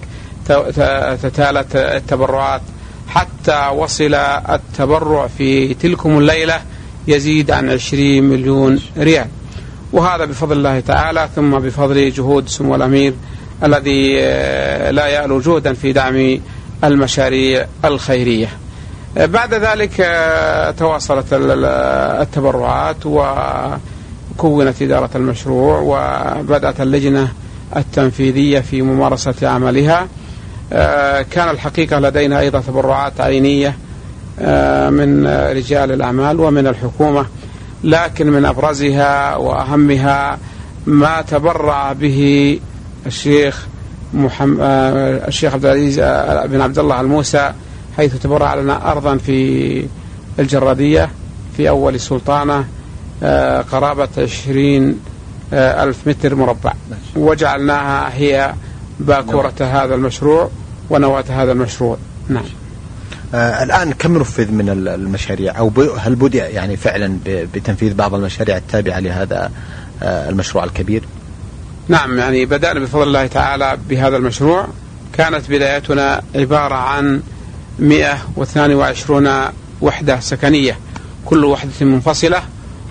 تتالت 1.22 1.76
التبرعات. 1.76 2.60
حتى 3.08 3.68
وصل 3.74 4.14
التبرع 4.14 5.26
في 5.26 5.74
تلكم 5.74 6.18
الليلة 6.18 6.60
يزيد 7.08 7.50
عن 7.50 7.70
عشرين 7.70 8.24
مليون 8.24 8.80
ريال. 8.98 9.26
وهذا 9.92 10.24
بفضل 10.24 10.56
الله 10.56 10.80
تعالى 10.80 11.28
ثم 11.36 11.58
بفضل 11.58 12.10
جهود 12.10 12.48
سمو 12.48 12.74
الأمير 12.74 13.14
الذي 13.64 14.18
آه، 14.20 14.90
لا 14.90 15.06
يألو 15.06 15.40
جهدا 15.40 15.72
في 15.72 15.92
دعم 15.92 16.40
المشاريع 16.84 17.66
الخيرية. 17.84 18.48
بعد 19.16 19.54
ذلك 19.54 20.00
آه، 20.00 20.70
تواصلت 20.70 21.26
التبرعات 22.20 22.96
وكونت 23.06 24.82
إدارة 24.82 25.10
المشروع 25.14 25.78
وبدأت 25.78 26.80
اللجنة 26.80 27.32
التنفيذية 27.76 28.60
في 28.60 28.82
ممارسة 28.82 29.48
عملها. 29.48 30.08
آه، 30.72 31.22
كان 31.22 31.48
الحقيقة 31.48 31.98
لدينا 31.98 32.40
أيضا 32.40 32.60
تبرعات 32.60 33.20
عينية 33.20 33.76
آه، 34.40 34.90
من 34.90 35.26
رجال 35.26 35.92
الأعمال 35.92 36.40
ومن 36.40 36.66
الحكومة 36.66 37.26
لكن 37.84 38.30
من 38.30 38.44
أبرزها 38.44 39.36
وأهمها 39.36 40.38
ما 40.86 41.22
تبرع 41.22 41.92
به 41.92 42.60
الشيخ 43.06 43.66
محمد 44.14 44.60
الشيخ 45.28 45.54
عبد 45.54 45.64
العزيز 45.64 45.98
بن 46.50 46.60
عبد 46.60 46.78
الله 46.78 47.00
الموسى 47.00 47.52
حيث 47.96 48.16
تبرع 48.16 48.54
لنا 48.54 48.92
أرضا 48.92 49.16
في 49.16 49.86
الجرادية 50.38 51.10
في 51.56 51.68
أول 51.68 52.00
سلطانة 52.00 52.64
آه، 53.22 53.60
قرابة 53.60 54.08
عشرين 54.18 55.00
آه، 55.52 55.84
ألف 55.84 56.08
متر 56.08 56.34
مربع. 56.34 56.72
وجعلناها 57.16 58.14
هي 58.14 58.54
باكورة 59.00 59.54
هذا 59.60 59.94
المشروع 59.94 60.50
ونواة 60.90 61.24
هذا 61.28 61.52
المشروع. 61.52 61.96
نعم. 62.28 62.44
آه 63.34 63.62
الآن 63.62 63.92
كم 63.92 64.18
نفذ 64.18 64.52
من 64.52 64.68
المشاريع؟ 64.68 65.58
أو 65.58 65.72
هل 65.98 66.14
بدأ 66.14 66.48
يعني 66.48 66.76
فعلا 66.76 67.18
بتنفيذ 67.26 67.94
بعض 67.94 68.14
المشاريع 68.14 68.56
التابعة 68.56 69.00
لهذا 69.00 69.50
آه 70.02 70.28
المشروع 70.28 70.64
الكبير؟ 70.64 71.02
نعم 71.90 72.18
يعني 72.18 72.46
بدأنا 72.46 72.80
بفضل 72.80 73.02
الله 73.02 73.26
تعالى 73.26 73.78
بهذا 73.88 74.16
المشروع. 74.16 74.66
كانت 75.12 75.50
بدايتنا 75.50 76.22
عبارة 76.34 76.74
عن 76.74 77.22
122 77.78 79.28
وحدة 79.80 80.20
سكنية 80.20 80.78
كل 81.24 81.44
وحدة 81.44 81.72
منفصلة 81.80 82.42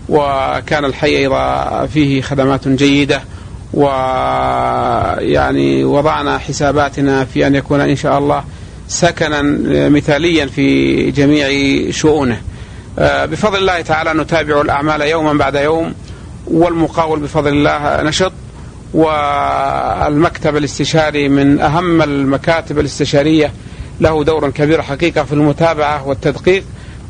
وكان 0.10 0.86
الحي 0.86 1.18
أيضا 1.18 1.86
فيه 1.86 2.22
خدمات 2.22 2.68
جيدة 2.68 3.22
ويعني 3.74 5.04
وضعنا 5.84 6.38
حساباتنا 6.38 7.26
في 7.26 7.48
أن 7.48 7.56
يكون 7.56 7.82
إن 7.82 7.96
شاء 7.96 8.18
الله 8.18 8.44
سكنا 8.88 9.42
مثاليا 9.90 10.46
في 10.46 11.12
جميع 11.12 11.48
شؤونه. 11.92 12.42
آه، 13.00 13.26
بفضل 13.26 13.58
الله 13.58 13.82
تعالى 13.82 14.14
نتابع 14.14 14.62
الأعمال 14.62 15.02
يوما 15.02 15.34
بعد 15.34 15.56
يوم 15.56 15.94
والمقاول 16.48 17.20
بفضل 17.20 17.54
الله 17.54 18.02
نشط. 18.04 18.32
والمكتب 18.93 20.58
الاستشاري 20.58 21.30
من 21.30 21.60
أهم 21.60 22.02
المكاتب 22.02 22.80
الاستشارية 22.80 23.52
له 23.99 24.23
دور 24.23 24.49
كبير 24.49 24.82
حقيقة 24.82 25.23
في 25.23 25.34
المتابعة 25.34 26.08
والتدقيق 26.08 26.63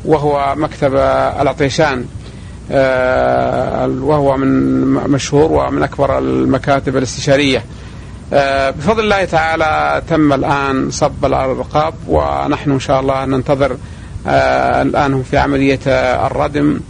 وهو 0.04 0.54
مكتب 0.56 0.94
العطيشان 1.40 2.04
آه، 2.72 3.86
وهو 3.86 4.36
من 4.36 4.48
مشهور 4.92 5.52
ومن 5.52 5.82
أكبر 5.82 6.18
المكاتب 6.18 6.96
الاستشارية. 6.96 7.64
آه، 8.32 8.70
بفضل 8.70 9.04
الله 9.04 9.24
تعالى 9.24 10.02
تم 10.08 10.32
الآن 10.32 10.90
صب 10.90 11.24
الأرقاب 11.24 11.94
ونحن 12.08 12.70
إن 12.70 12.80
شاء 12.80 13.00
الله 13.00 13.24
ننتظر 13.24 13.76
آه، 14.26 14.82
الآن 14.82 15.14
هم 15.14 15.22
في 15.22 15.38
عملية 15.38 15.80
الردم 16.26 16.80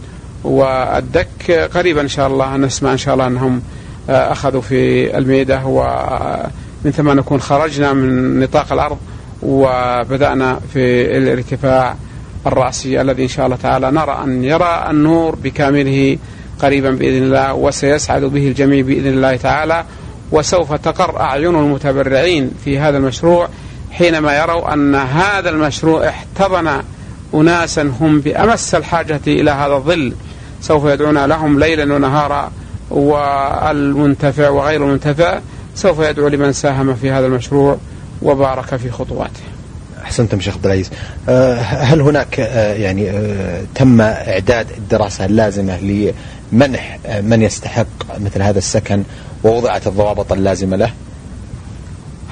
والدك. 0.43 1.69
قريبا 1.73 2.01
إن 2.01 2.07
شاء 2.07 2.27
الله 2.27 2.57
نسمع 2.57 2.91
إن 2.91 2.97
شاء 2.97 3.13
الله 3.13 3.27
أنهم 3.27 3.61
أخذوا 4.13 4.61
في 4.61 5.17
الميدة 5.17 5.61
ومن 5.65 6.91
ثم 6.91 7.11
نكون 7.11 7.41
خرجنا 7.41 7.93
من 7.93 8.39
نطاق 8.39 8.73
الأرض 8.73 8.97
وبدأنا 9.41 10.59
في 10.73 11.17
الارتفاع 11.17 11.95
الرأسي 12.47 13.01
الذي 13.01 13.23
إن 13.23 13.27
شاء 13.27 13.45
الله 13.45 13.57
تعالى 13.57 13.91
نرى 13.91 14.21
أن 14.23 14.43
يرى 14.43 14.85
النور 14.89 15.35
بكامله 15.35 16.17
قريبا 16.61 16.91
بإذن 16.91 17.23
الله 17.23 17.53
وسيسعد 17.53 18.21
به 18.21 18.47
الجميع 18.47 18.81
بإذن 18.81 19.07
الله 19.07 19.35
تعالى 19.35 19.83
وسوف 20.31 20.73
تقر 20.73 21.19
أعين 21.19 21.55
المتبرعين 21.55 22.51
في 22.65 22.79
هذا 22.79 22.97
المشروع 22.97 23.49
حينما 23.91 24.37
يروا 24.39 24.73
أن 24.73 24.95
هذا 24.95 25.49
المشروع 25.49 26.09
احتضن 26.09 26.81
أناسا 27.33 27.93
هم 28.01 28.19
بأمس 28.19 28.75
الحاجة 28.75 29.21
إلى 29.27 29.51
هذا 29.51 29.73
الظل. 29.73 30.13
سوف 30.61 30.85
يدعون 30.85 31.25
لهم 31.25 31.59
ليلا 31.59 31.95
ونهارا. 31.95 32.51
والمنتفع 32.91 34.49
وغير 34.49 34.83
المنتفع 34.83 35.39
سوف 35.75 35.99
يدعو 35.99 36.27
لمن 36.27 36.53
ساهم 36.53 36.95
في 36.95 37.11
هذا 37.11 37.25
المشروع 37.25 37.77
وبارك 38.21 38.75
في 38.75 38.91
خطواته. 38.91 39.41
أحسنتم 40.03 40.39
شيخ 40.39 40.55
عبد 40.55 40.65
العزيز. 40.65 40.89
أه، 41.29 41.55
هل 41.59 42.01
هناك 42.01 42.39
أه، 42.39 42.73
يعني 42.73 43.09
أه، 43.09 43.61
تم 43.75 44.01
إعداد 44.01 44.67
الدراسة 44.77 45.25
اللازمة 45.25 45.79
لمنح 46.51 46.99
من 47.21 47.41
يستحق 47.41 48.19
مثل 48.19 48.41
هذا 48.41 48.57
السكن 48.57 49.03
ووضعت 49.43 49.87
الضوابط 49.87 50.33
اللازمة 50.33 50.77
له؟ 50.77 50.91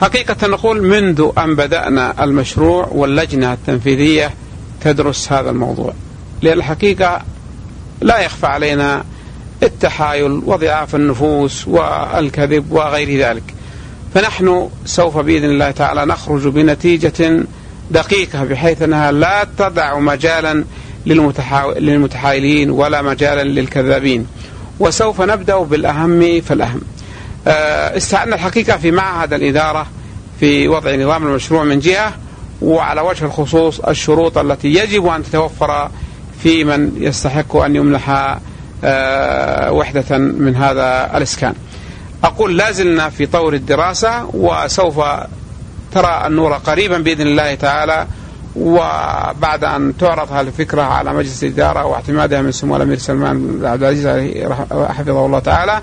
حقيقة 0.01 0.47
نقول 0.47 0.83
منذ 0.83 1.29
أن 1.37 1.55
بدأنا 1.55 2.23
المشروع 2.23 2.87
واللجنة 2.91 3.53
التنفيذية 3.53 4.31
تدرس 4.81 5.31
هذا 5.31 5.49
الموضوع. 5.49 5.93
لأن 6.41 6.57
الحقيقة 6.57 7.21
لا 8.01 8.19
يخفى 8.19 8.45
علينا 8.45 9.03
التحايل 9.63 10.41
وضعاف 10.45 10.95
النفوس 10.95 11.67
والكذب 11.67 12.71
وغير 12.71 13.27
ذلك. 13.27 13.43
فنحن 14.13 14.69
سوف 14.85 15.17
بإذن 15.17 15.49
الله 15.49 15.71
تعالى 15.71 16.05
نخرج 16.05 16.47
بنتيجة 16.47 17.43
دقيقة 17.91 18.43
بحيث 18.43 18.81
أنها 18.81 19.11
لا 19.11 19.47
تضع 19.57 19.99
مجالا 19.99 20.63
للمتحايلين 21.79 22.69
ولا 22.69 23.01
مجالا 23.01 23.43
للكذابين. 23.43 24.27
وسوف 24.79 25.21
نبدأ 25.21 25.57
بالأهم 25.57 26.41
فالأهم. 26.41 26.81
آه، 27.47 27.97
استعنا 27.97 28.35
الحقيقة 28.35 28.77
في 28.77 28.91
معهد 28.91 29.33
الإدارة 29.33 29.87
في 30.39 30.67
وضع 30.67 30.95
نظام 30.95 31.27
المشروع 31.27 31.63
من 31.63 31.79
جهة 31.79 32.13
وعلى 32.61 33.01
وجه 33.01 33.25
الخصوص 33.25 33.79
الشروط 33.79 34.37
التي 34.37 34.67
يجب 34.67 35.07
أن 35.07 35.23
تتوفر 35.23 35.89
في 36.43 36.63
من 36.63 36.91
يستحق 36.97 37.55
أن 37.55 37.75
يمنح 37.75 38.37
وحدة 39.71 40.17
من 40.17 40.55
هذا 40.55 41.17
الإسكان 41.17 41.53
أقول 42.23 42.57
لازلنا 42.57 43.09
في 43.09 43.25
طور 43.25 43.53
الدراسة 43.53 44.29
وسوف 44.33 44.99
ترى 45.91 46.23
النور 46.25 46.53
قريبا 46.53 46.97
بإذن 46.97 47.27
الله 47.27 47.55
تعالى 47.55 48.07
وبعد 48.55 49.63
أن 49.63 49.97
تعرض 49.97 50.31
هذه 50.31 50.47
الفكرة 50.47 50.81
على 50.81 51.13
مجلس 51.13 51.43
الإدارة 51.43 51.85
واعتمادها 51.85 52.41
من 52.41 52.51
سمو 52.51 52.75
الأمير 52.75 52.97
سلمان 52.97 53.61
عبد 53.63 53.83
العزيز 53.83 54.07
حفظه 54.71 55.25
الله 55.25 55.39
تعالى 55.39 55.81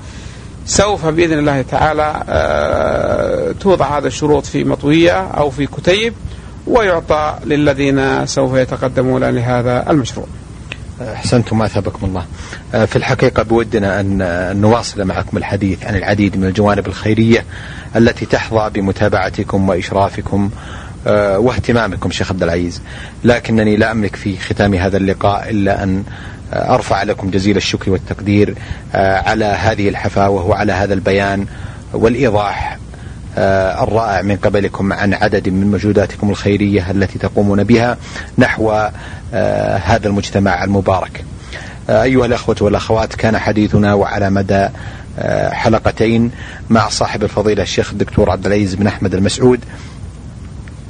سوف 0.67 1.07
بإذن 1.07 1.39
الله 1.39 1.63
تعالى 1.63 2.23
آه، 2.29 3.53
توضع 3.61 3.99
هذه 3.99 4.07
الشروط 4.07 4.47
في 4.47 4.65
مطوية 4.65 5.13
أو 5.13 5.51
في 5.51 5.67
كتيب 5.67 6.15
ويعطى 6.67 7.35
للذين 7.45 8.27
سوف 8.27 8.55
يتقدمون 8.55 9.25
لهذا 9.25 9.91
المشروع. 9.91 10.27
أحسنتم 11.01 11.63
اثابكم 11.63 12.07
الله. 12.07 12.25
آه، 12.75 12.85
في 12.85 12.97
الحقيقة 12.97 13.43
بودنا 13.43 14.01
أن 14.01 14.61
نواصل 14.61 15.05
معكم 15.05 15.37
الحديث 15.37 15.85
عن 15.85 15.97
العديد 15.97 16.37
من 16.37 16.45
الجوانب 16.45 16.87
الخيرية 16.87 17.45
التي 17.97 18.27
تحظى 18.27 18.71
بمتابعتكم 18.71 19.69
وإشرافكم 19.69 20.51
آه، 21.07 21.39
واهتمامكم 21.39 22.11
شيخ 22.11 22.31
عبد 22.31 22.43
العزيز، 22.43 22.83
لكنني 23.25 23.77
لا 23.77 23.93
أملك 23.93 24.17
في 24.17 24.37
ختام 24.37 24.75
هذا 24.75 24.97
اللقاء 24.97 25.51
إلا 25.51 25.83
أن 25.83 26.05
آه، 26.53 26.75
أرفع 26.75 27.03
لكم 27.03 27.31
جزيل 27.31 27.57
الشكر 27.57 27.91
والتقدير 27.91 28.55
على 28.95 29.45
هذه 29.45 29.89
الحفاوه 29.89 30.47
وعلى 30.47 30.73
هذا 30.73 30.95
البيان 30.95 31.47
والإيضاح 31.93 32.79
الرائع 33.39 34.23
من 34.23 34.37
قبلكم 34.37 34.93
عن 34.93 35.15
عدد 35.15 35.49
من 35.49 35.67
مجهوداتكم 35.67 36.31
الخيرية 36.31 36.91
التي 36.91 37.19
تقومون 37.19 37.65
بها 37.65 37.97
نحو 38.39 38.89
هذا 39.33 40.09
المجتمع 40.09 40.65
المبارك. 40.65 41.25
آه، 41.91 42.03
أيها 42.03 42.27
الأخوة 42.27 42.57
والأخوات 42.61 43.15
كان 43.15 43.39
حديثنا 43.39 43.95
وعلى 43.95 44.31
مدى 44.31 44.69
آه، 45.19 45.51
حلقتين 45.51 46.31
مع 46.71 46.89
صاحب 46.89 47.23
الفضيلة 47.23 47.63
الشيخ 47.63 47.91
الدكتور 47.93 48.31
عبد 48.31 48.47
العزيز 48.47 48.75
بن 48.75 48.87
أحمد 48.87 49.15
المسعود 49.15 49.61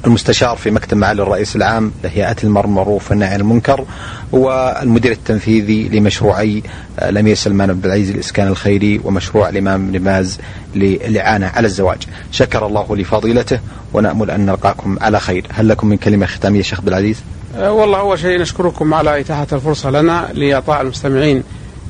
المستشار 0.05 0.57
في 0.57 0.71
مكتب 0.71 0.97
معالي 0.97 1.21
الرئيس 1.21 1.55
العام 1.55 1.91
لهيئة 2.03 2.35
المعروف 2.43 3.11
والنهي 3.11 3.33
عن 3.33 3.39
المنكر 3.39 3.85
والمدير 4.31 5.11
التنفيذي 5.11 5.89
لمشروعي 5.89 6.63
آه، 6.99 7.09
الأمير 7.09 7.35
سلمان 7.35 7.69
عبد 7.69 7.85
العزيز 7.85 8.09
الإسكان 8.09 8.47
الخيري 8.47 9.01
ومشروع 9.03 9.49
الإمام 9.49 9.91
بن 9.91 9.99
باز 9.99 10.37
للإعانة 10.75 11.47
على 11.47 11.67
الزواج. 11.67 11.97
شكر 12.31 12.65
الله 12.65 12.95
لفضيلته 12.95 13.59
ونأمل 13.93 14.31
أن 14.31 14.45
نلقاكم 14.45 14.97
على 15.01 15.19
خير. 15.19 15.45
هل 15.53 15.67
لكم 15.69 15.87
من 15.87 15.97
كلمة 15.97 16.25
ختامية 16.25 16.61
شيخ 16.61 16.79
عبد 16.79 16.87
العزيز؟ 16.87 17.17
أه، 17.57 17.71
والله 17.71 17.99
أول 17.99 18.19
شيء 18.19 18.39
نشكركم 18.39 18.93
على 18.93 19.19
إتاحة 19.19 19.47
الفرصة 19.53 19.89
لنا 19.89 20.29
لإعطاء 20.33 20.81
المستمعين 20.81 21.43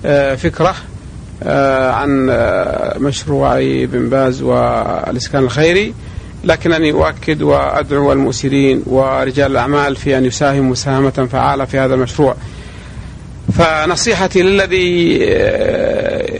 أه، 0.05 0.35
فكرة 0.35 0.75
أه، 1.43 1.91
عن 1.91 2.25
مشروعي 2.99 3.85
بن 3.85 4.09
باز 4.09 4.41
والإسكان 4.41 5.43
الخيري. 5.43 5.93
لكنني 6.43 6.91
أؤكد 6.91 7.41
وأدعو 7.41 8.11
المؤسرين 8.11 8.83
ورجال 8.85 9.51
الأعمال 9.51 9.95
في 9.95 10.17
أن 10.17 10.25
يساهموا 10.25 10.71
مساهمة 10.71 11.27
فعالة 11.31 11.65
في 11.65 11.79
هذا 11.79 11.95
المشروع. 11.95 12.35
فنصيحتي 13.57 14.41
للذي 14.41 15.17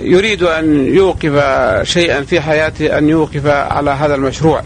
يريد 0.04 0.44
أن 0.44 0.96
يوقف 0.96 1.44
شيئا 1.84 2.22
في 2.22 2.42
حياته 2.42 2.98
أن 2.98 3.10
يوقف 3.10 3.48
على 3.48 3.92
هذا 3.92 4.16
المشروع. 4.16 4.62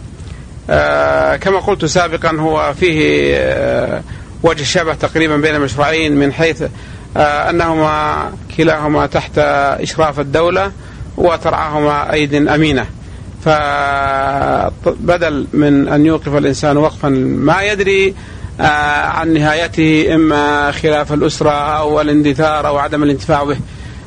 كما 1.37 1.59
قلت 1.59 1.85
سابقا 1.85 2.35
هو 2.39 2.73
فيه 2.79 3.35
وجه 4.43 4.61
الشبه 4.61 4.93
تقريبا 4.93 5.37
بين 5.37 5.55
المشروعين 5.55 6.15
من 6.15 6.33
حيث 6.33 6.63
آه، 7.17 7.49
أنهما 7.49 8.31
كلاهما 8.57 9.05
تحت 9.05 9.37
إشراف 9.79 10.19
الدولة 10.19 10.71
وترعاهما 11.17 12.13
ايد 12.13 12.33
أمينة. 12.33 12.85
فبدل 13.45 15.47
من 15.53 15.87
أن 15.87 16.05
يوقف 16.05 16.35
الإنسان 16.35 16.77
وقفا 16.77 17.09
ما 17.09 17.61
يدري 17.61 18.15
آه، 18.59 18.63
عن 19.05 19.33
نهايته 19.33 20.15
إما 20.15 20.71
خلاف 20.71 21.13
الأسرة 21.13 21.77
أو 21.77 22.01
الاندثار 22.01 22.67
أو 22.67 22.77
عدم 22.77 23.03
الانتفاع 23.03 23.43
به. 23.43 23.57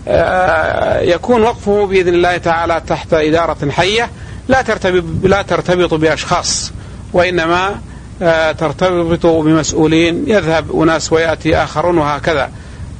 آه، 0.09 1.01
يكون 1.01 1.43
وقفه 1.43 1.87
بإذن 1.87 2.15
الله 2.15 2.37
تعالى 2.37 2.83
تحت 2.87 3.15
إدارة 3.15 3.71
حية 3.71 4.11
لا 4.49 4.63
ترتبط 4.63 5.05
لا 5.23 5.43
ترتبط 5.43 5.95
بأشخاص 5.95 6.73
وإنما 7.13 7.75
ترتبط 8.59 9.27
بمسؤولين 9.27 10.25
يذهب 10.27 10.83
أناس 10.83 11.13
ويأتي 11.13 11.57
آخرون 11.57 11.99
وهكذا. 11.99 12.51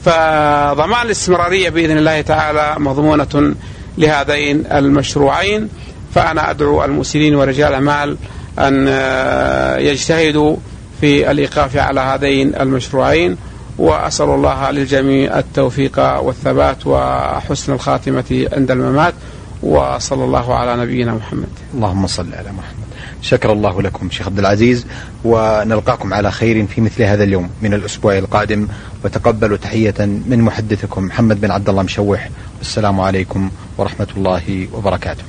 فضمان 0.05 1.07
الاستمرارية 1.07 1.69
بإذن 1.71 1.99
الله 1.99 2.21
تعالى 2.21 2.75
مضمونة 2.79 3.55
لهذين 3.99 4.65
المشروعين. 4.73 5.69
فأنا 6.15 6.51
أدعو 6.51 6.85
المسلمين 6.85 7.35
ورجال 7.35 7.69
الأعمال 7.69 8.17
أن 8.59 8.87
آه، 8.89 9.79
يجتهدوا 9.79 10.57
في 11.01 11.31
الإيقاف 11.31 11.77
على 11.77 12.01
هذين 12.01 12.55
المشروعين. 12.55 13.37
وأسأل 13.79 14.29
الله 14.29 14.71
للجميع 14.71 15.39
التوفيق 15.39 16.21
والثبات 16.21 16.87
وحسن 16.87 17.73
الخاتمة 17.73 18.49
عند 18.53 18.71
الممات. 18.71 19.15
وصلى 19.63 20.25
الله 20.25 20.55
على 20.55 20.83
نبينا 20.83 21.15
محمد. 21.15 21.49
اللهم 21.75 22.07
صل 22.07 22.35
على 22.35 22.53
محمد. 22.53 22.84
شكر 23.25 23.53
الله 23.53 23.83
لكم 23.83 24.11
شيخ 24.11 24.27
عبد 24.27 24.39
العزيز 24.39 24.87
ونلقاكم 25.25 26.15
على 26.15 26.31
خير 26.31 26.67
في 26.67 26.81
مثل 26.81 27.03
هذا 27.03 27.25
اليوم 27.25 27.51
من 27.63 27.75
الأسبوع 27.75 28.19
القادم. 28.19 28.69
وتقبلوا 29.05 29.57
تحية 29.57 29.95
من 30.01 30.41
محدثكم 30.41 31.05
محمد 31.05 31.41
بن 31.41 31.51
عبد 31.51 31.69
الله 31.69 31.83
مشوح. 31.83 32.29
والسلام 32.59 33.01
عليكم 33.01 33.51
ورحمة 33.79 34.07
الله 34.17 34.69
وبركاته. 34.73 35.23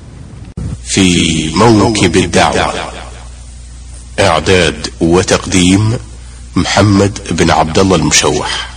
في 0.86 1.49
موكب 1.55 2.17
الدعوة 2.17 2.73
إعداد 4.19 4.88
وتقديم 5.01 5.97
محمد 6.55 7.19
بن 7.31 7.51
عبد 7.51 7.79
الله 7.79 7.95
المشوح. 7.95 8.74